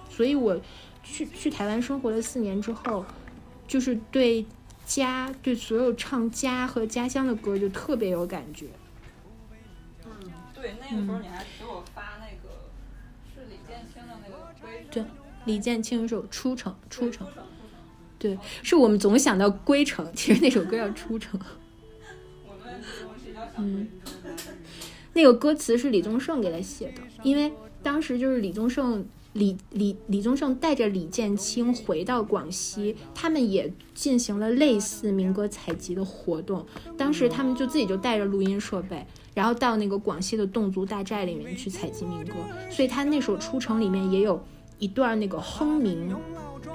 [0.10, 0.62] 所以我
[1.04, 3.04] 去去台湾生活了四年之后，
[3.68, 4.46] 就是对
[4.86, 8.68] 家对所有唱家和家乡的歌就特别有感觉。
[10.06, 12.54] 嗯，对，那个时候你还给我发那个
[13.34, 15.04] 是李建清的那个归对，
[15.46, 17.44] 李建清一首《出城》，出城，城。
[18.20, 21.40] 对，是我们总想到归程，其实那首歌叫《出城》。
[23.58, 23.88] 嗯
[25.14, 27.52] 那个歌词是李宗盛给他写的，因为
[27.82, 29.06] 当时就是李宗盛。
[29.34, 36.64] 李李李宗盛带着李建清回到广西，他们也进行了类似民歌采集的活动。
[36.96, 42.34] 当时他们就自己就带着录音设备，然后到那个广西的侗族大寨里面去采集民歌。
[42.70, 44.40] 所以他那首《出城》里面也有
[44.78, 46.16] 一段那个哼鸣，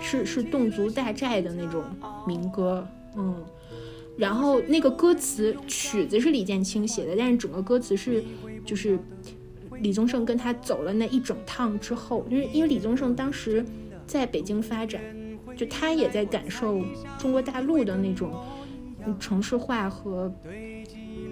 [0.00, 1.84] 是是侗族大寨的那种
[2.26, 2.84] 民歌，
[3.16, 3.36] 嗯。
[4.18, 8.22] 然后那个歌词曲子是李建清写的，但是整个歌词是
[8.64, 8.98] 就是
[9.80, 13.64] 李宗盛跟他走了那一整趟之后，因为因为李宗盛当时
[14.08, 15.00] 在北京发展，
[15.56, 16.82] 就他也在感受
[17.16, 18.32] 中国大陆的那种
[19.20, 20.34] 城市化和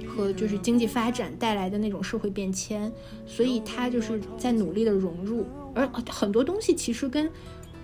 [0.07, 2.91] 和就是经济发展带来的那种社会变迁，
[3.27, 7.29] 所以他就是在努力的融入，而很多东西其实跟。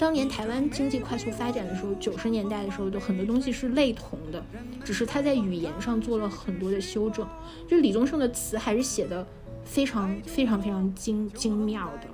[0.02, 4.44] 当年台湾经济快速发展的时候，九十年代的时候，的很多东西是类同的，
[4.84, 7.24] 只是他在语言上做了很多的修正。
[7.68, 9.24] 就是李宗盛的词还是写的
[9.64, 12.08] 非常非常非常精精妙的，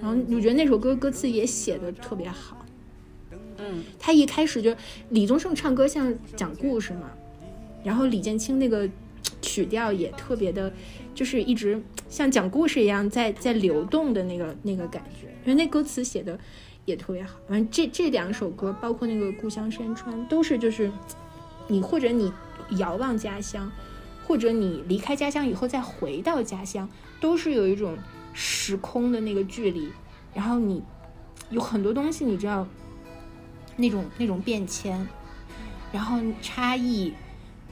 [0.00, 2.64] 然后我觉得那首歌歌词也写的特别好。
[3.58, 4.72] 嗯他一开始就
[5.08, 7.10] 李宗盛唱歌像讲故事嘛，
[7.82, 8.88] 然后李建清那个
[9.42, 10.72] 曲调也特别的，
[11.16, 16.38] 就是一直像讲故事一样在在流动的那个那个感觉，因为那歌词写的
[16.84, 17.36] 也特别好。
[17.48, 20.90] 反正这这两首歌，包括那个《故乡山川》，都是就是
[21.68, 22.32] 你或者你
[22.78, 23.70] 遥望家乡，
[24.26, 26.88] 或者你离开家乡以后再回到家乡，
[27.20, 27.96] 都是有一种
[28.32, 29.88] 时空的那个距离，
[30.34, 30.82] 然后你
[31.50, 32.66] 有很多东西你知道。
[33.76, 35.04] 那种那种变迁，
[35.90, 37.12] 然后差异，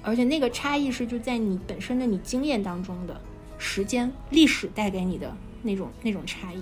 [0.02, 3.20] 而且那个差异是就在你本身的你经验当中的
[3.56, 5.32] 时间、历史带给你的
[5.62, 6.60] 那种那种差异。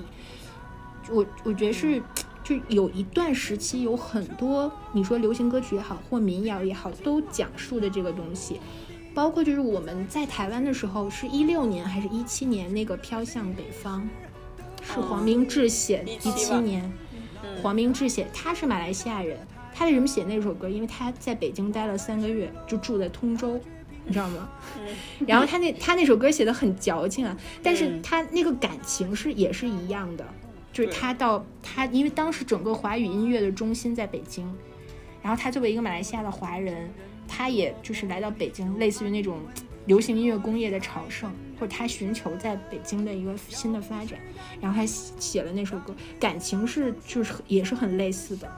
[1.09, 2.03] 我我觉得是，
[2.51, 8.61] 就有一段时期有很多你说流行歌曲也好，或民谣也好，都讲述的这个东西。
[9.15, 14.09] 包括就是我们在台湾的时候，是一六年还是一七年那个《飘向北方》，
[14.85, 16.93] 是黄明志写，一17吧七年。
[17.63, 19.39] 黄明志写，他是马来西亚人，
[19.73, 20.69] 他为什么写那首歌？
[20.69, 23.61] 因为他在北京待了三个月，就住在通州，
[24.05, 24.49] 你知道吗？
[25.25, 30.27] 然后他那他那首歌写的很矫情啊，但是嗯他那个感情是也是一样的，
[30.73, 34.51] 就是他到他，因为当时整个华语音乐的中心在北京，
[35.23, 36.91] 然后他作为一个马来西亚的华人，
[37.27, 39.41] 他也就是来到北京，类似于那种
[39.87, 44.19] 流行音乐工业的朝圣，或者他寻求在北京的一个新的发展，
[44.61, 48.53] 然后他写写了那首歌，感情是就是也是很类似的，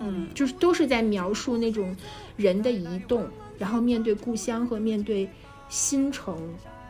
[0.00, 0.28] 嗯。
[0.34, 1.96] 就是都是在描述那种
[2.36, 3.26] 人的移动，
[3.58, 5.28] 然后面对故乡和面对
[5.68, 6.36] 新城，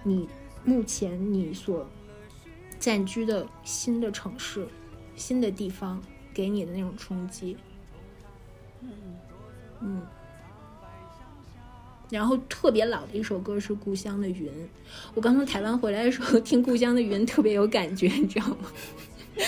[0.03, 0.29] 你
[0.65, 1.89] 目前你所
[2.81, 4.67] 暂居的新的城市、
[5.15, 6.03] 新的地方
[6.35, 7.57] 给你的那种冲击。
[9.81, 10.03] 嗯。
[12.11, 14.49] 然后特别老的一首歌是《故乡的云》，
[15.15, 18.57] 我刚从台湾回来的时候听《故乡的云》特别有感觉，你知道吗？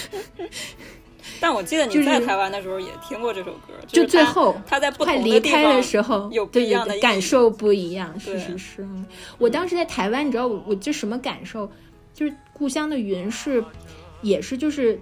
[1.41, 8.89] 但我记得你在台湾的时候也听过这首歌，就是最后他在不快离开的时候，有不一样的感受不一样，是对是
[9.39, 11.69] 我当时在台湾，你知道我我这什么感受？
[12.15, 13.65] 就是故乡的云是，
[14.21, 14.97] 也是就是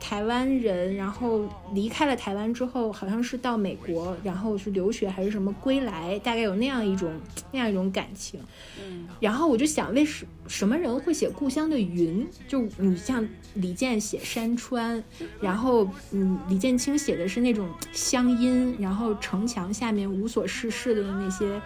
[0.00, 7.12] 台湾人，然后离开了台湾之后，好像是到美国，然后是留学还是什么归来，大概有那样一种
[7.52, 8.40] 那样一种感情。
[8.84, 12.26] 嗯然后我就想，为什什么人会写故乡的云？
[12.48, 15.00] 就你像李健写山川，
[15.40, 21.62] 然后嗯，李建清写的是那种乡音，然后城墙下面无所事事的那些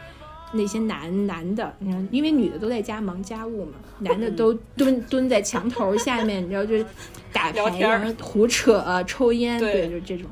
[0.53, 6.84] 那些男男的，你看，因为女的都在家忙家务嘛， 男的都蹲蹲在墙头下面，你知道，就是
[7.32, 10.30] 打牌，胡扯、抽烟，对对，就这种。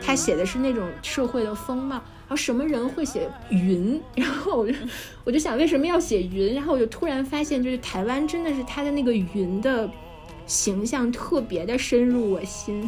[0.00, 2.00] 他写的是那种社会的风貌。
[2.28, 3.98] 然后什么人会写云？
[4.14, 4.74] 然后我就
[5.24, 6.54] 我就想为什么要写云？
[6.54, 9.88] 然后我就突然发现，就是台湾真的是他的那个云的
[10.46, 12.86] 形象特别的深入我心。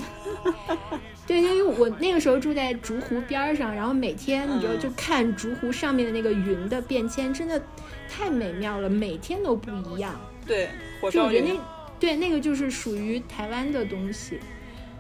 [1.31, 7.63] 对，因为我那个时候住在竹湖边儿上，然后每天你知道嗯就看竹湖上面的那个云的变迁，真的
[8.09, 10.21] 太美妙了，每天都不一样。
[10.45, 10.69] 对，
[11.01, 11.61] 火烧云就我觉得那
[12.01, 14.41] 对那个就是属于台湾的东西，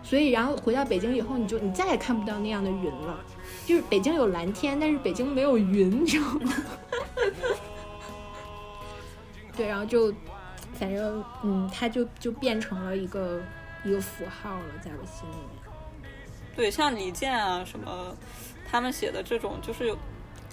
[0.05, 3.18] 所以然后回到北京以后，你就你再也看不到那样的云了。
[3.66, 6.53] 就是北京有蓝天，但是北京没有云，你知道吗？
[9.57, 10.14] 对，然后就
[10.74, 13.43] 反正嗯，它就就变成了一个
[13.85, 15.70] 一个符号了，在我心里面。
[16.57, 18.15] 对，像李健啊什么，
[18.71, 19.97] 他们写的这种，就是有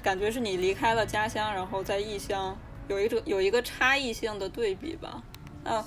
[0.02, 5.22] 感觉是你离开了家乡，然后在异乡有一种有一个差异性的对比吧。
[5.64, 5.84] 那，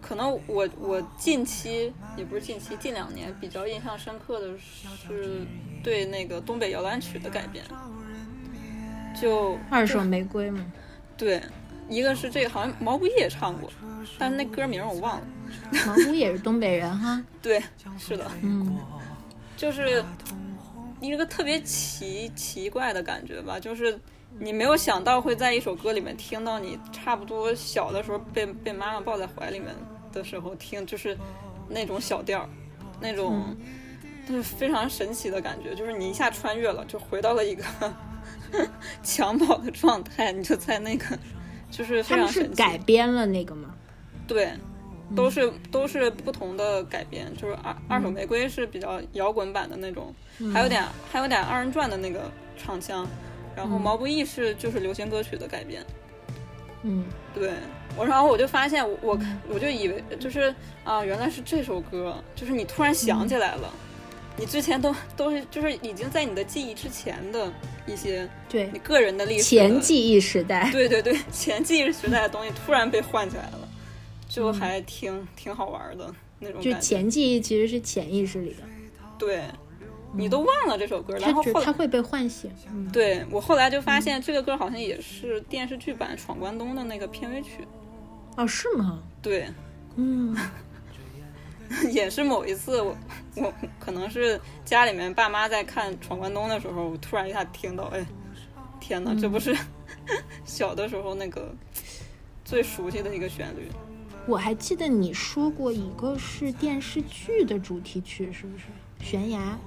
[0.00, 5.46] 可能我我近期也不是近期，近两年比较印象深刻的是
[5.82, 7.64] 对那个东北摇篮曲的改编，
[9.20, 10.64] 就二手玫瑰嘛，
[11.16, 11.42] 对，
[11.88, 13.68] 一个是这个好像毛不易也唱过，
[14.18, 15.26] 但是那歌名我忘了。
[15.86, 17.22] 毛不易也是东北人哈。
[17.40, 17.62] 对，
[17.98, 18.78] 是的，嗯
[19.56, 20.04] 就是
[21.00, 23.98] 一个特别奇奇怪的感觉吧，就是
[24.38, 29.74] 你没有想到会在一首歌里面听到你差不多小的时候被被妈妈抱在怀里面
[30.12, 31.16] 的时候听，就是
[31.68, 32.48] 那种小调，
[33.00, 33.56] 那种
[34.26, 37.64] 就是非常神奇的感觉，就是你一下穿越了，就回到了一个
[39.04, 41.18] 襁褓的状态，你就在那个
[41.70, 42.56] 就是非他们是常神。
[42.56, 43.74] 改编了那个吗？
[44.26, 44.52] 对，
[45.14, 50.14] 都是都是不同的改编，就是二二手玫瑰是比较摇滚版的那种，
[50.52, 53.06] 还有点还有点二人转的那个唱腔，
[53.56, 55.84] 然后毛不易是就是流行歌曲的改编。
[56.82, 57.04] 嗯。
[57.34, 57.50] 对
[57.96, 63.74] 我，然后我就发现我我我就以为就是啊，原来是这首歌，就是你突然想起来了，
[64.36, 67.52] 你之前都都是就是已经在你的记忆之前的
[67.88, 68.70] 一些对。
[68.72, 70.70] 你，个人的历史的前记忆时代。
[70.70, 73.63] 对对对，前记忆时代的东西突然被唤起来了，
[74.34, 76.84] 就还挺、挺好玩的那种就感觉。
[76.84, 78.64] 前记忆其实是潜意识里的，
[79.16, 79.44] 对，
[80.12, 82.50] 你都忘了这首歌，然后后来只它会被唤醒。
[82.68, 87.64] 嗯，对我后来就发现这个歌好像也是电视剧版《闯关东》的那个片尾曲。
[88.36, 89.00] 哦，是吗？
[89.22, 89.46] 对，
[89.94, 90.36] 嗯，
[91.92, 92.96] 也是某一次我
[93.36, 98.04] 我可能是家里面爸妈在看《闯关东》的时候，我突然一下听到，哎，
[98.80, 99.56] 天哪，这不是
[100.44, 101.54] 小的时候那个
[102.44, 103.68] 最熟悉的一个旋律。
[104.26, 108.64] 我还记得你说过一个是电视剧的主题曲，是不是？
[109.00, 109.58] 悬崖。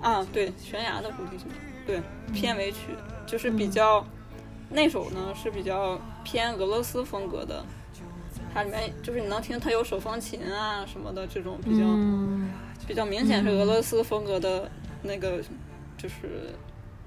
[0.00, 1.44] 啊，对，悬崖的主题曲，
[1.86, 2.94] 对，片尾曲
[3.26, 4.04] 就是比较、
[4.70, 7.64] 那首呢是比较偏俄罗斯风格的，
[8.54, 12.50] 它里面就是你能听它有手风琴啊什么的这种比较、嗯。
[12.86, 14.70] 比较明显是俄罗斯风格的
[15.02, 15.42] 那个
[15.98, 16.54] 就是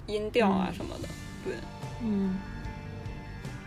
[0.06, 1.08] 音调啊什么的，
[1.44, 1.56] 对，
[2.04, 2.38] 嗯，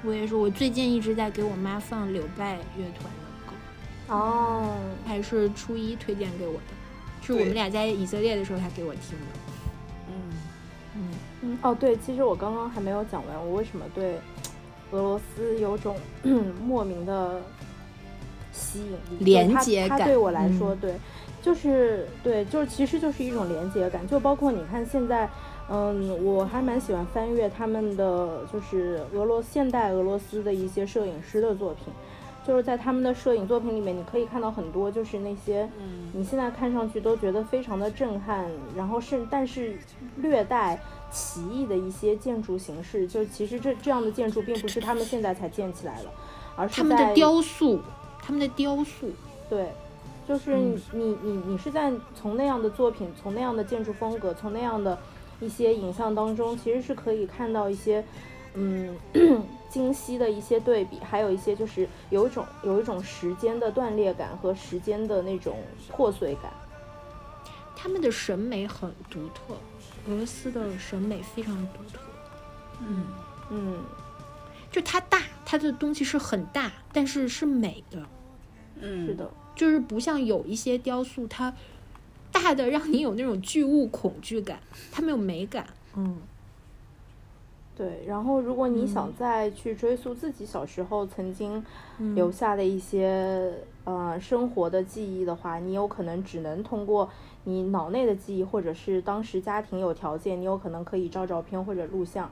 [0.07, 4.77] 我也是，我最近一直在给我妈放柳拜乐团的歌，哦，
[5.07, 9.27] 还是初一推荐给我的，是我们俩在以色列的时候他给我听的。
[10.09, 10.15] 嗯，
[10.97, 11.09] 嗯
[11.41, 14.19] 嗯，哦，对，其实我刚刚还没有讲完，我为什么对
[14.91, 15.97] 俄罗斯有种
[16.63, 17.41] 莫名的
[18.53, 20.95] 吸引力，连接感它对我来说，嗯对，
[21.41, 25.29] 就是对，就是其实就是一种连接感，就包括你看现在。
[25.71, 31.87] 嗯，我还蛮喜欢翻阅他们的，就是俄罗现代俄罗斯的一些摄影师的作品，
[32.47, 38.47] 就是在他们的摄影作品里面，你可以看到很多就是那些，嗯你现在看上去都觉得非常的震撼，
[38.77, 39.79] 然后是但是
[40.17, 40.79] 略带
[41.11, 46.11] 奇异的一些建筑形式，就其实这这样的建筑并不是他们现在才建起来了，
[46.57, 47.81] 而是他们的在雕塑，
[48.21, 49.11] 他们的雕塑，
[49.49, 49.73] 对，
[50.29, 54.99] 就是你、你你你是在从那样的作品，从那样的建筑风格，从那样的
[55.45, 58.05] 一些影像当中，其实是可以看到一些，
[58.55, 58.97] 嗯，
[59.69, 66.53] 精细的一些对比，还有一些就是有一种有一种时间的断裂感和时间的那种破碎感。
[67.77, 69.55] 他们的审美很独特，
[70.09, 72.01] 俄罗斯的审美非常独特。
[72.81, 73.05] 嗯
[73.51, 73.79] 嗯，
[74.71, 78.03] 就它大，它的东西是很大，但是是美的。
[78.81, 81.53] 嗯，是的，就是不像有一些雕塑，它
[82.35, 84.59] 大的让你有那种巨物恐惧感，
[84.91, 85.65] 它没有美感。
[85.97, 86.19] 嗯，
[87.77, 88.05] 对。
[88.07, 91.65] 然后，如果你想再去追溯自己小时候曾经
[92.17, 93.55] 留下的一些
[93.85, 97.09] 呃生活的记忆的话，你有可能只能通过
[97.45, 102.29] 你脑内的记忆，或者是当时家庭有条件，你有可能可以照照片或者录像。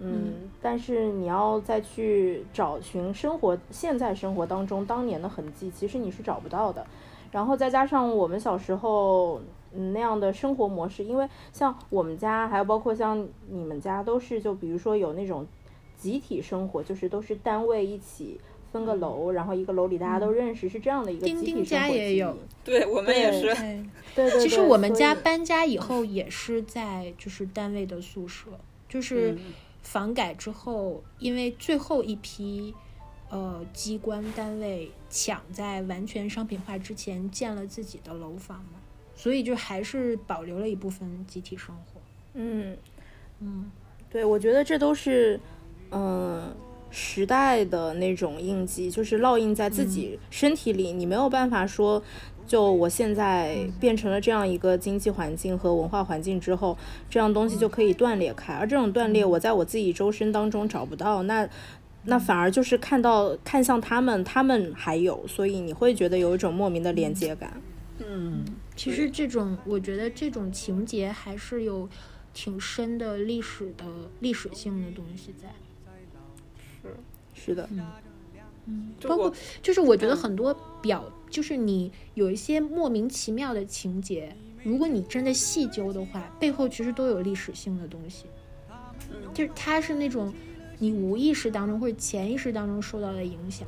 [0.00, 6.86] 嗯，但是你要再去找寻生活现在生活当中当年的痕迹，其实你是找不到的。
[7.30, 9.40] 然后再加上我们小时候
[9.74, 15.46] 嗯那样的生活模式，因为像我们家，还有包括像你们家，都是就比如说有那种
[15.96, 18.40] 集体生活，就是都是单位一起
[18.72, 22.64] 分个楼，然后一个楼里大家都认识，是这样的一个集体生活家也有记忆。
[22.64, 23.84] 对我们也是，对。
[24.30, 28.48] 对其实我们家搬家以后也是在就是单位的宿舍，
[28.88, 29.38] 就是嗯
[29.82, 32.74] 房改之后，因为最后一批
[33.30, 38.80] 呃机关单位抢在完全商品化之前建了自己的楼房嘛，
[39.14, 42.00] 所以就还是保留了一部分集体生活。
[42.34, 42.76] 嗯。
[43.40, 43.70] 嗯，
[44.10, 45.38] 对，我觉得这都是，
[45.92, 46.52] 嗯、
[46.90, 50.92] 时代的那种印记，就是烙印在自己身体里。
[50.92, 52.02] 你没有办法说，
[52.48, 56.76] 就我现在变成了这样一个经济环境和文化环境之后，
[57.08, 58.52] 这样东西就可以断裂开。
[58.54, 61.48] 而这种断裂，我在我自己周身当中找不到，那
[62.08, 67.60] 那反而就是看到看向他们，他们还有，所以你会觉得有一种莫名的连接感。
[67.98, 68.44] 嗯，
[68.74, 71.88] 其实这种我觉得这种情节还是有
[72.32, 73.84] 挺深的历史的
[74.20, 75.48] 历史性的东西在。
[76.82, 76.96] 是
[77.34, 77.86] 是的，嗯
[78.66, 88.26] 嗯包括就是我觉得很多表，就是你有一些莫名其妙的情节，如果你真的细究的话，背后其实都有历史性的东西。
[89.32, 90.32] 就是它是那种
[90.78, 93.66] 你无意识当中或者潜意识当中受到的影响，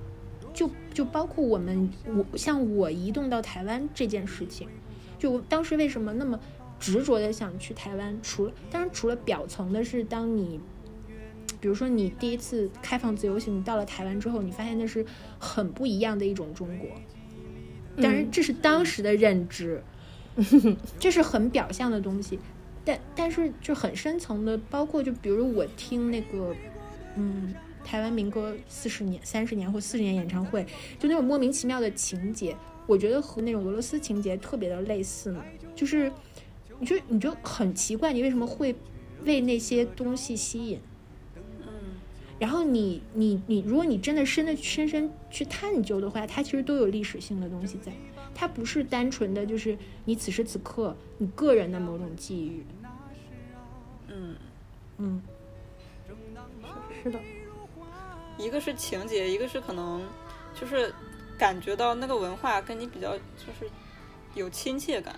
[0.53, 4.69] 就就包括我们我像我移动到台湾这件事情，
[5.19, 6.39] 就我当时为什么那么
[6.79, 10.61] 执着的想去台湾，除了当然除了表层的是，当你
[11.61, 15.05] 比如说你第一次开放自由行，你到了台湾之后，你发现那是
[15.39, 16.89] 很不一样的一种中国。
[18.03, 19.83] 当然，这是当时的认知，
[20.99, 22.39] 这是很表象的东西。
[22.83, 26.57] 但但是就很深层的，包括就比如我听那个，
[27.17, 27.55] 嗯，
[27.85, 30.65] 台湾民歌四十年、三十年或四十年演唱会，
[30.99, 32.57] 就那种莫名其妙的情节，
[32.87, 35.45] 我觉得和那种俄罗斯情节特别的类似嘛。
[35.75, 36.13] 就是
[36.79, 38.75] 你就你就很奇怪，你为什么会
[39.25, 40.79] 为那些东西吸引？
[42.39, 47.93] 然后你你你，如果你真的深的深深去探究的话，它其实都有历史性的东西在，
[48.35, 52.65] 它不是单纯的就是你此时此刻你个人的某种际遇。
[54.09, 54.35] 嗯，
[54.97, 55.23] 嗯，
[57.03, 57.19] 是的，
[58.39, 60.03] 一个是情节，一个是可能
[60.59, 60.93] 就是
[61.39, 63.69] 感觉到那个文化跟你比较就是
[64.35, 65.15] 有亲切感。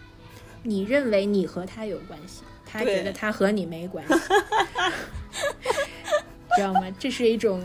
[0.62, 4.14] 你认为你和他有关系，他觉得他和你没关系，
[6.56, 6.82] 知道吗？
[6.98, 7.60] 这是一种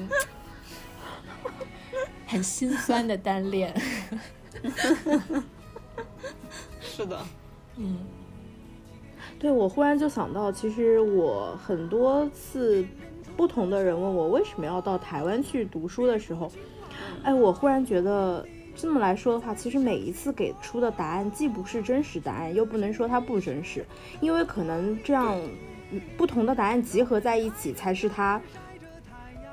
[2.25, 3.71] 很心酸的单恋。
[6.81, 7.23] 是的，
[7.77, 7.99] 嗯
[9.37, 12.83] 对，我忽然就想到，其实我很多次
[13.37, 16.51] 不同的人问我为什么要到台湾去读书的时候，
[17.23, 18.43] 哎，我忽然觉得
[18.75, 23.85] 这么来说的话，其实每一次给出的答案既不是真实答案，又不能说它不真实，
[24.19, 25.39] 因为可能这样
[26.17, 28.41] 不同的答案集合在一起才是它，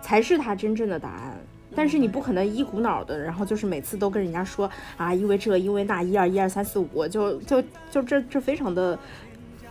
[0.00, 1.36] 才是它真正的答案。
[1.76, 7.60] 但是你不可能一股脑的，然后就是每次都跟人家说啊，因为这，因为那，一二一二三四五，就就
[7.90, 8.96] 就这这非常的，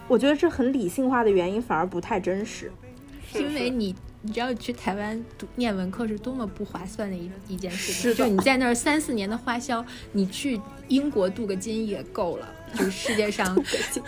[0.07, 2.69] 我觉得这很理性化的原因反而不太真实。
[3.33, 12.47] 是因为你你知道去台湾读念文科是多么不划算的一一件事情，是就你在那儿三四年的花销，你去英国镀个金也够了。
[12.75, 13.55] 就是世界上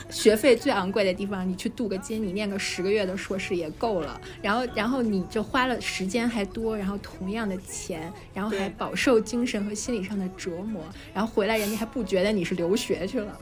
[0.10, 4.20] 学费最昂贵的地方，你去镀个金，你念个十个月的硕士也够了。
[4.42, 13.40] 然后，然后你就花了时间还多，然后同样的钱，然后还饱受精神和心理上的折磨，然后回来人家还不觉得你是留学去了，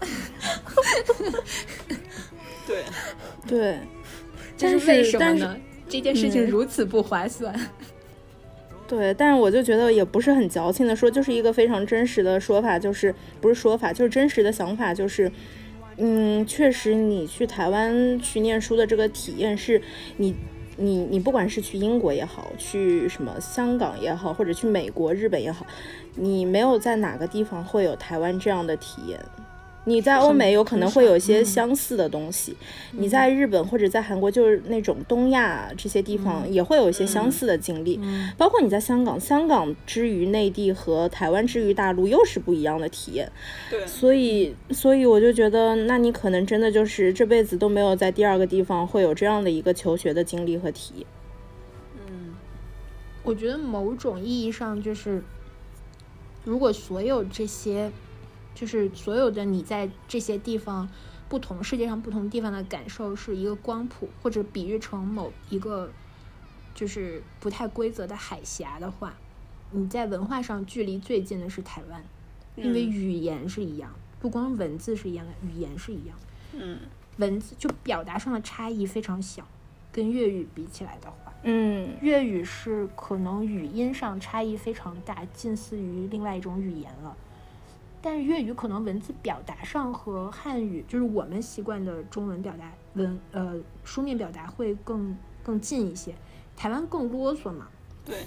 [2.67, 2.83] 对，
[3.47, 3.79] 对，
[4.57, 5.57] 这是为什么呢？
[5.87, 7.53] 这件事情嗯如此不划算。
[8.87, 15.31] 对，但是我就觉得也不是很矫情的说，就是一个非常真实的说法，就是不是说法，就是真实的想法，就是，
[15.97, 19.81] 嗯，确实，你去台湾去念书的这个体验是
[20.17, 20.35] 你。
[20.75, 25.63] 你你不管是去英国也好，去什么香港也好，或者去美国、日本也好，
[26.15, 29.23] 你没有在哪个地方会有台湾这样的体验。
[29.85, 32.55] 你在欧美有可能会有一些相似的东西，
[32.91, 37.99] 你在日本或者在韩国就是那种东亚这些地方也会有一些相似的经历，
[38.37, 43.29] 包括你在香港，香港之于内地和台湾之于大陆又是不一样的体验。
[43.69, 51.07] 对，所以所以我就觉得，那你可能真的就是这辈子都没有在第二个地方会有这样的一个求学的经历和体验。
[52.07, 52.33] 嗯，
[53.23, 55.21] 我觉得某种意义上就是，
[56.45, 57.91] 如果所有这些。
[58.55, 60.87] 就是所有的你在这些地方
[61.27, 65.91] 不同世界上不同地方的感受是一个光谱，或者比喻成某一个
[66.75, 69.15] 就是不太规则的海峡的话，
[69.71, 72.03] 你在文化上距离最近的是台湾，
[72.55, 76.15] 因为语言是一样，不光文字是一样的，语言是一样。
[76.53, 76.77] 嗯，
[77.17, 79.47] 文字就表达上的差异非常小，
[79.91, 87.17] 跟粤语比起来的话，嗯，粤语是可能语音上差异非常大，近似于另外一种语言了。
[88.05, 96.13] 但是粤语可能文字表达上和汉语，就是我们习惯的中文表达文呃书面表达会更更近一些。
[96.57, 97.69] 台湾更啰嗦嘛？
[98.03, 98.25] 对，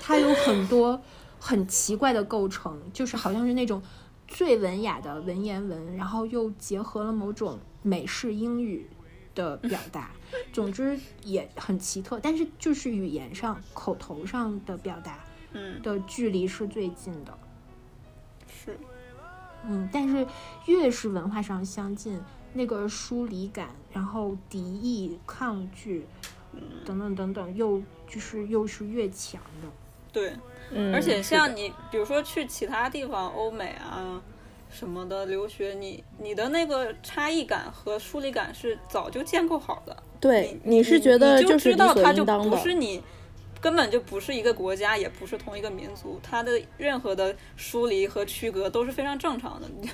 [0.00, 1.00] 它有很多
[1.38, 3.80] 很奇怪的构成，就是好像是那种
[4.26, 8.88] 最文雅的文言文，然后又结合了某种美式英语
[9.36, 10.10] 的表达。
[10.52, 15.18] 总之也很奇特，但是就是语言上口头上的表达，
[15.52, 17.38] 嗯的距离是最近的。
[18.64, 18.78] 是，
[19.66, 20.26] 嗯，但是
[20.66, 22.20] 越是文化上相近，
[22.52, 26.06] 那个疏离感，然后敌意、抗拒，
[26.84, 29.68] 等等等等，又就是又是越强的。
[30.12, 30.32] 对，
[30.70, 34.22] 嗯，而且像你，比如说去其他地方，欧美啊
[34.70, 40.02] 什么的留学，你你的那个差异感和疏离感是早就建构好的。
[40.20, 43.02] 对，你是觉得就知道它就不不是你。
[43.62, 49.68] 根本就不是一个国家，也不是同一个民族，它的任何的疏离和区隔都是非常正常的。
[49.80, 49.88] 你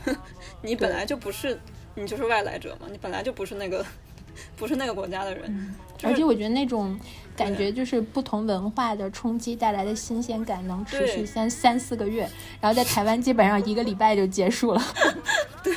[0.70, 1.60] 你本来就不是，
[1.94, 3.84] 你就是外来者嘛，你本来就不是那个，
[4.56, 5.74] 不是那个国家的人。
[6.02, 6.98] 而且我觉得那种
[7.36, 12.26] 感觉就是不同文化的冲击带来的新鲜感能持续三三四个月，
[12.62, 14.82] 然后在台湾基本上一个礼拜就结束了，
[15.62, 15.74] 对，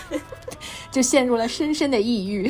[0.90, 2.50] 就陷入了深深的抑郁。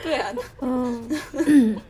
[0.00, 1.80] 对啊，嗯。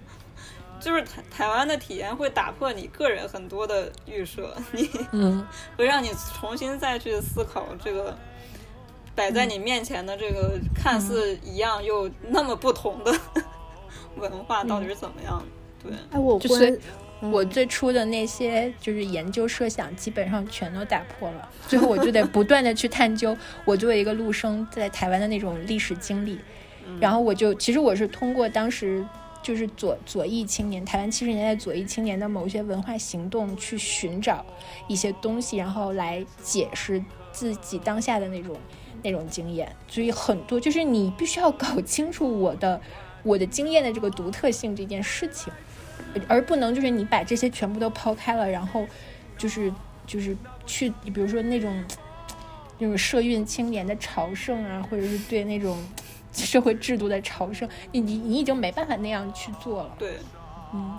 [0.83, 8.19] 就是台台湾的体验会打破你个人很多的预设， 你嗯，会让你重新再去思考这个
[9.15, 13.15] 摆在你面前的这个看似一样又那么不同的
[14.19, 15.41] 文化到底是怎么样？
[15.81, 16.81] 对，哎，我就是
[17.21, 23.37] 我最初的那些就是研究设想基本上全都打破了，最后我就得不断的去探究。
[23.65, 26.41] 我作为一个陆生在台湾的那种历史经历，
[26.99, 29.07] 然后我就其实我是通过当时。
[29.43, 34.47] 就是左左翼青年，台湾七十年代左翼青年的某些文化行动，去寻找
[34.87, 38.57] 一些东西，然后来解释自己当下的那种
[39.03, 39.75] 那种经验。
[39.89, 42.81] 所以很多就是你必须要搞清楚我的
[43.25, 45.53] 我的经验的这个独特性这件事情，
[46.29, 48.87] 而不能就是你把这些全部都抛开了，然后
[49.37, 49.73] 就是
[50.07, 50.37] 就是
[50.67, 51.85] 去，比如说那种
[52.79, 55.77] 那种社运青年的朝圣啊，或者是对那种。
[56.33, 59.91] 社会制度的朝圣，你你你已经没办法那样去做了。
[59.99, 60.19] 对，
[60.73, 60.99] 嗯，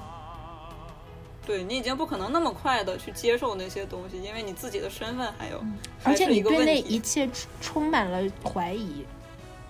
[1.45, 5.63] 对你已经不可能那么快的去接受那些东西，因为你自己的身份还有，
[6.03, 7.27] 而且你对那一切
[7.59, 9.05] 充满了怀疑。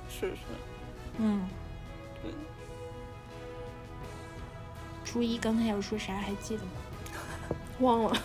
[0.09, 0.38] 是是，
[1.18, 1.47] 嗯，
[2.22, 2.32] 对。
[5.03, 6.72] 初一刚才要说啥还记得吗？
[7.80, 8.16] 忘了。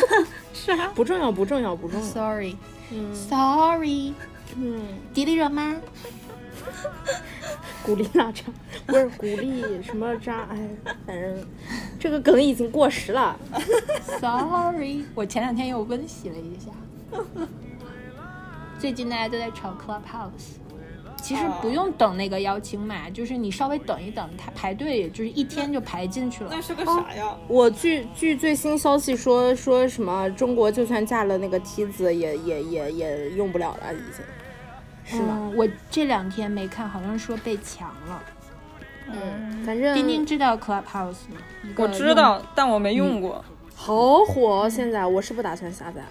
[0.52, 2.06] 是啊， 不重要，不重要，不重要。
[2.06, 2.56] Sorry，
[2.90, 4.12] 嗯，Sorry，
[4.56, 4.82] 嗯，
[5.14, 5.76] 迪丽热巴。
[7.82, 8.42] 鼓励娜扎？
[8.86, 10.46] 不是鼓励什么渣？
[10.50, 10.68] 哎，
[11.06, 11.46] 反正
[11.98, 13.38] 这个梗已经过时了。
[14.20, 16.70] Sorry，我前两天又温习了一下。
[18.78, 20.58] 最近大家都在炒 Clubhouse，
[21.20, 26.50] 其实不用等那个邀请码，就是你稍微等一等，他排队就是一天就排进去了。
[26.52, 27.36] 那是个啥呀？
[27.48, 34.24] 我据据最新消息说，说什么中国就算架了那个梯子，也也也也用不了了，已经。
[35.08, 35.50] 是吗？
[35.56, 38.22] 我这两天没看，好像说被抢了。
[39.10, 41.40] 嗯，反正丁丁知道 Clubhouse 吗？
[41.76, 43.42] 我知道，但我没用过。
[43.74, 44.68] 好火！
[44.68, 46.02] 现在我是不打算下载。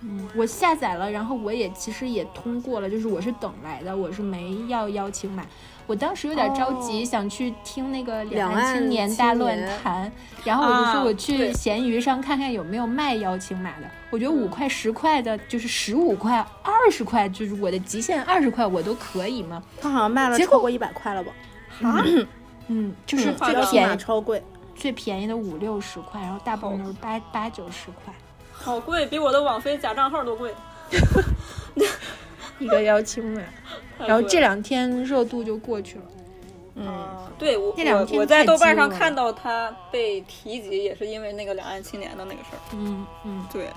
[0.00, 5.46] 嗯，我下载了，然后我也其实也通过了，就是我是等来的，我是没要邀请码。
[5.86, 10.10] 我当时有点着急，哦想去听那个两岸岸青年大论年坛，
[10.44, 13.86] 然后我就说啊我去对闲鱼上看看有没有卖邀请码的。
[14.10, 19.62] 我觉得五块、十块的，就是十五块、二十块，就是我的极限二十块，我都可以吗？
[19.80, 21.32] 他好像卖了结果超过一百块了吧？
[21.82, 22.04] 啊
[22.68, 24.42] 嗯，就是嗯最便宜码超贵。
[24.74, 28.12] 最便宜的五六十块，然后大部分都是八八九十块。
[28.52, 30.52] 好贵，比我的网飞假账号都贵。
[32.62, 33.42] 一个邀请码，
[33.98, 36.04] 然后这两天热度就过去了。
[36.74, 42.58] 嗯，啊，对我那两天我我在豆瓣上看到他被提及，也是因为那个两岸青年的那个事儿。
[42.72, 43.68] 嗯嗯，对，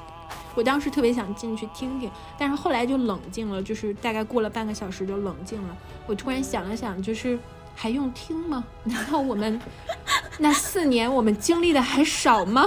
[0.55, 5.75] 我当时特别想进去听听，但是后来就冷静了，就是大概过了半个小时就冷静了。
[6.07, 7.38] 我突然想了想，就是
[7.76, 8.63] 还用听吗？
[8.86, 9.59] 难道我们
[10.39, 12.65] 那四年我们经历的还少吗？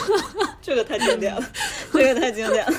[0.60, 1.42] 这个太经典了，
[1.92, 2.78] 这个太经典了。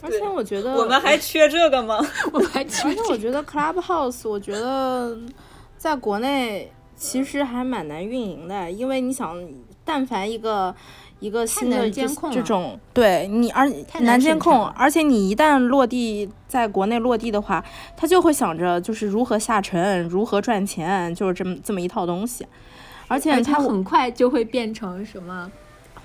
[0.00, 1.98] 而且我觉得我们还缺这个吗？
[2.32, 5.16] 我们还去而且我觉得 Clubhouse，我觉得
[5.76, 9.36] 在国内其实还蛮难运营的，因为你想，
[9.84, 10.74] 但凡一个
[11.20, 12.34] 一个新的监控了。
[12.34, 17.64] 这种，对你而太难难监控而且你一旦落地在国内落地的话，
[17.96, 22.46] 他就会想着就是如何下沉，如何赚钱，就是这么这么一套东西，
[23.08, 25.50] 而且他很快就会变成什么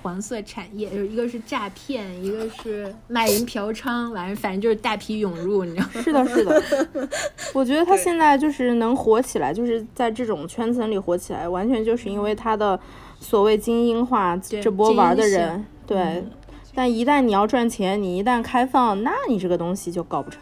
[0.02, 6.30] 黄色产业，就一个是诈骗，一个是卖淫嫖娼，完了反正就是大批涌入，你知道吗？
[6.34, 7.10] 是的，是的，
[7.54, 12.80] 我觉得他现在就是能火起来，就是在这种圈层里火起来，完全就是因为他的
[13.22, 15.98] 所谓精英化这波玩的人，对。
[15.98, 16.32] 嗯
[16.74, 20.40] 但一旦你要赚钱，你一旦开放，那你这个东西就搞不成。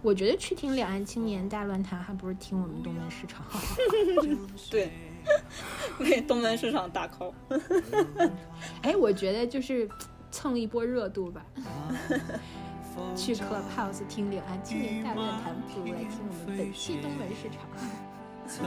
[0.00, 3.60] 我觉得去听两岸青年大论坛，还不如听我们东门市场好。
[4.70, 4.90] 对，
[6.00, 7.34] 为东门市场打 call。
[8.80, 9.86] 哎，我觉得就是
[10.30, 11.44] 蹭一波热度吧。
[13.14, 17.60] 去 Clubhouse 听两岸青年大论坛，不如来听我们本期东门市场。
[18.46, 18.64] 曾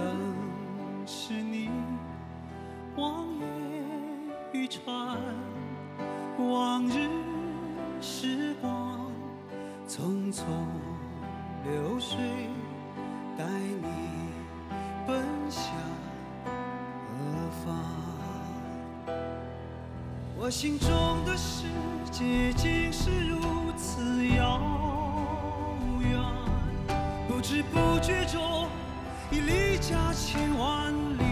[1.07, 1.71] 是你
[2.95, 3.47] 望眼
[4.51, 5.17] 欲穿，
[6.37, 7.09] 往日
[7.99, 8.99] 时光
[9.87, 10.43] 匆匆
[11.63, 12.17] 流水，
[13.35, 13.43] 带
[13.81, 13.87] 你
[15.07, 15.73] 奔向
[17.07, 17.73] 何方？
[20.37, 20.89] 我心中
[21.25, 21.65] 的世
[22.11, 23.39] 界竟是如
[23.75, 24.61] 此遥
[25.99, 26.21] 远。
[27.27, 28.67] 不知不觉中
[29.31, 31.22] 已离家千万里。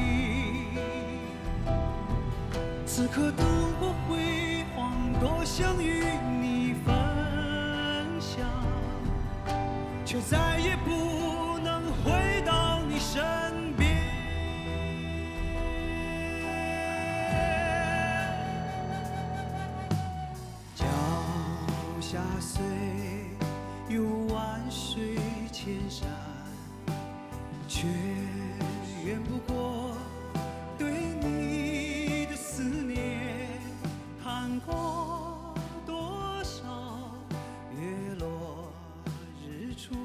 [3.02, 3.48] 此刻灯
[3.80, 6.04] 火辉煌，多想与
[6.40, 6.94] 你分
[8.20, 8.48] 享，
[10.06, 13.98] 却再也不能回到你身边。
[20.76, 20.86] 脚
[22.00, 22.62] 下虽
[23.90, 25.18] 有万水
[25.52, 26.08] 千山，
[27.68, 27.88] 却
[34.66, 35.54] 过
[35.86, 36.62] 多少
[37.78, 38.72] 月落
[39.44, 39.96] 日出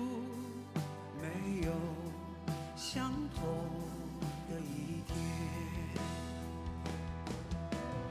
[1.21, 1.73] 没有
[2.77, 3.45] 相同
[4.49, 5.17] 的一天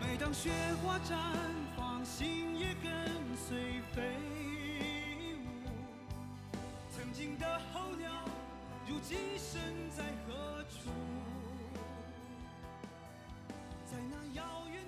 [0.01, 0.51] 每当雪
[0.83, 1.15] 花绽
[1.75, 2.91] 放心也跟
[3.35, 4.01] 随飞
[5.37, 5.45] 舞。
[6.95, 8.09] 曾经的候鸟
[8.87, 10.89] 如今身在何处？
[13.85, 14.83] 在那遥远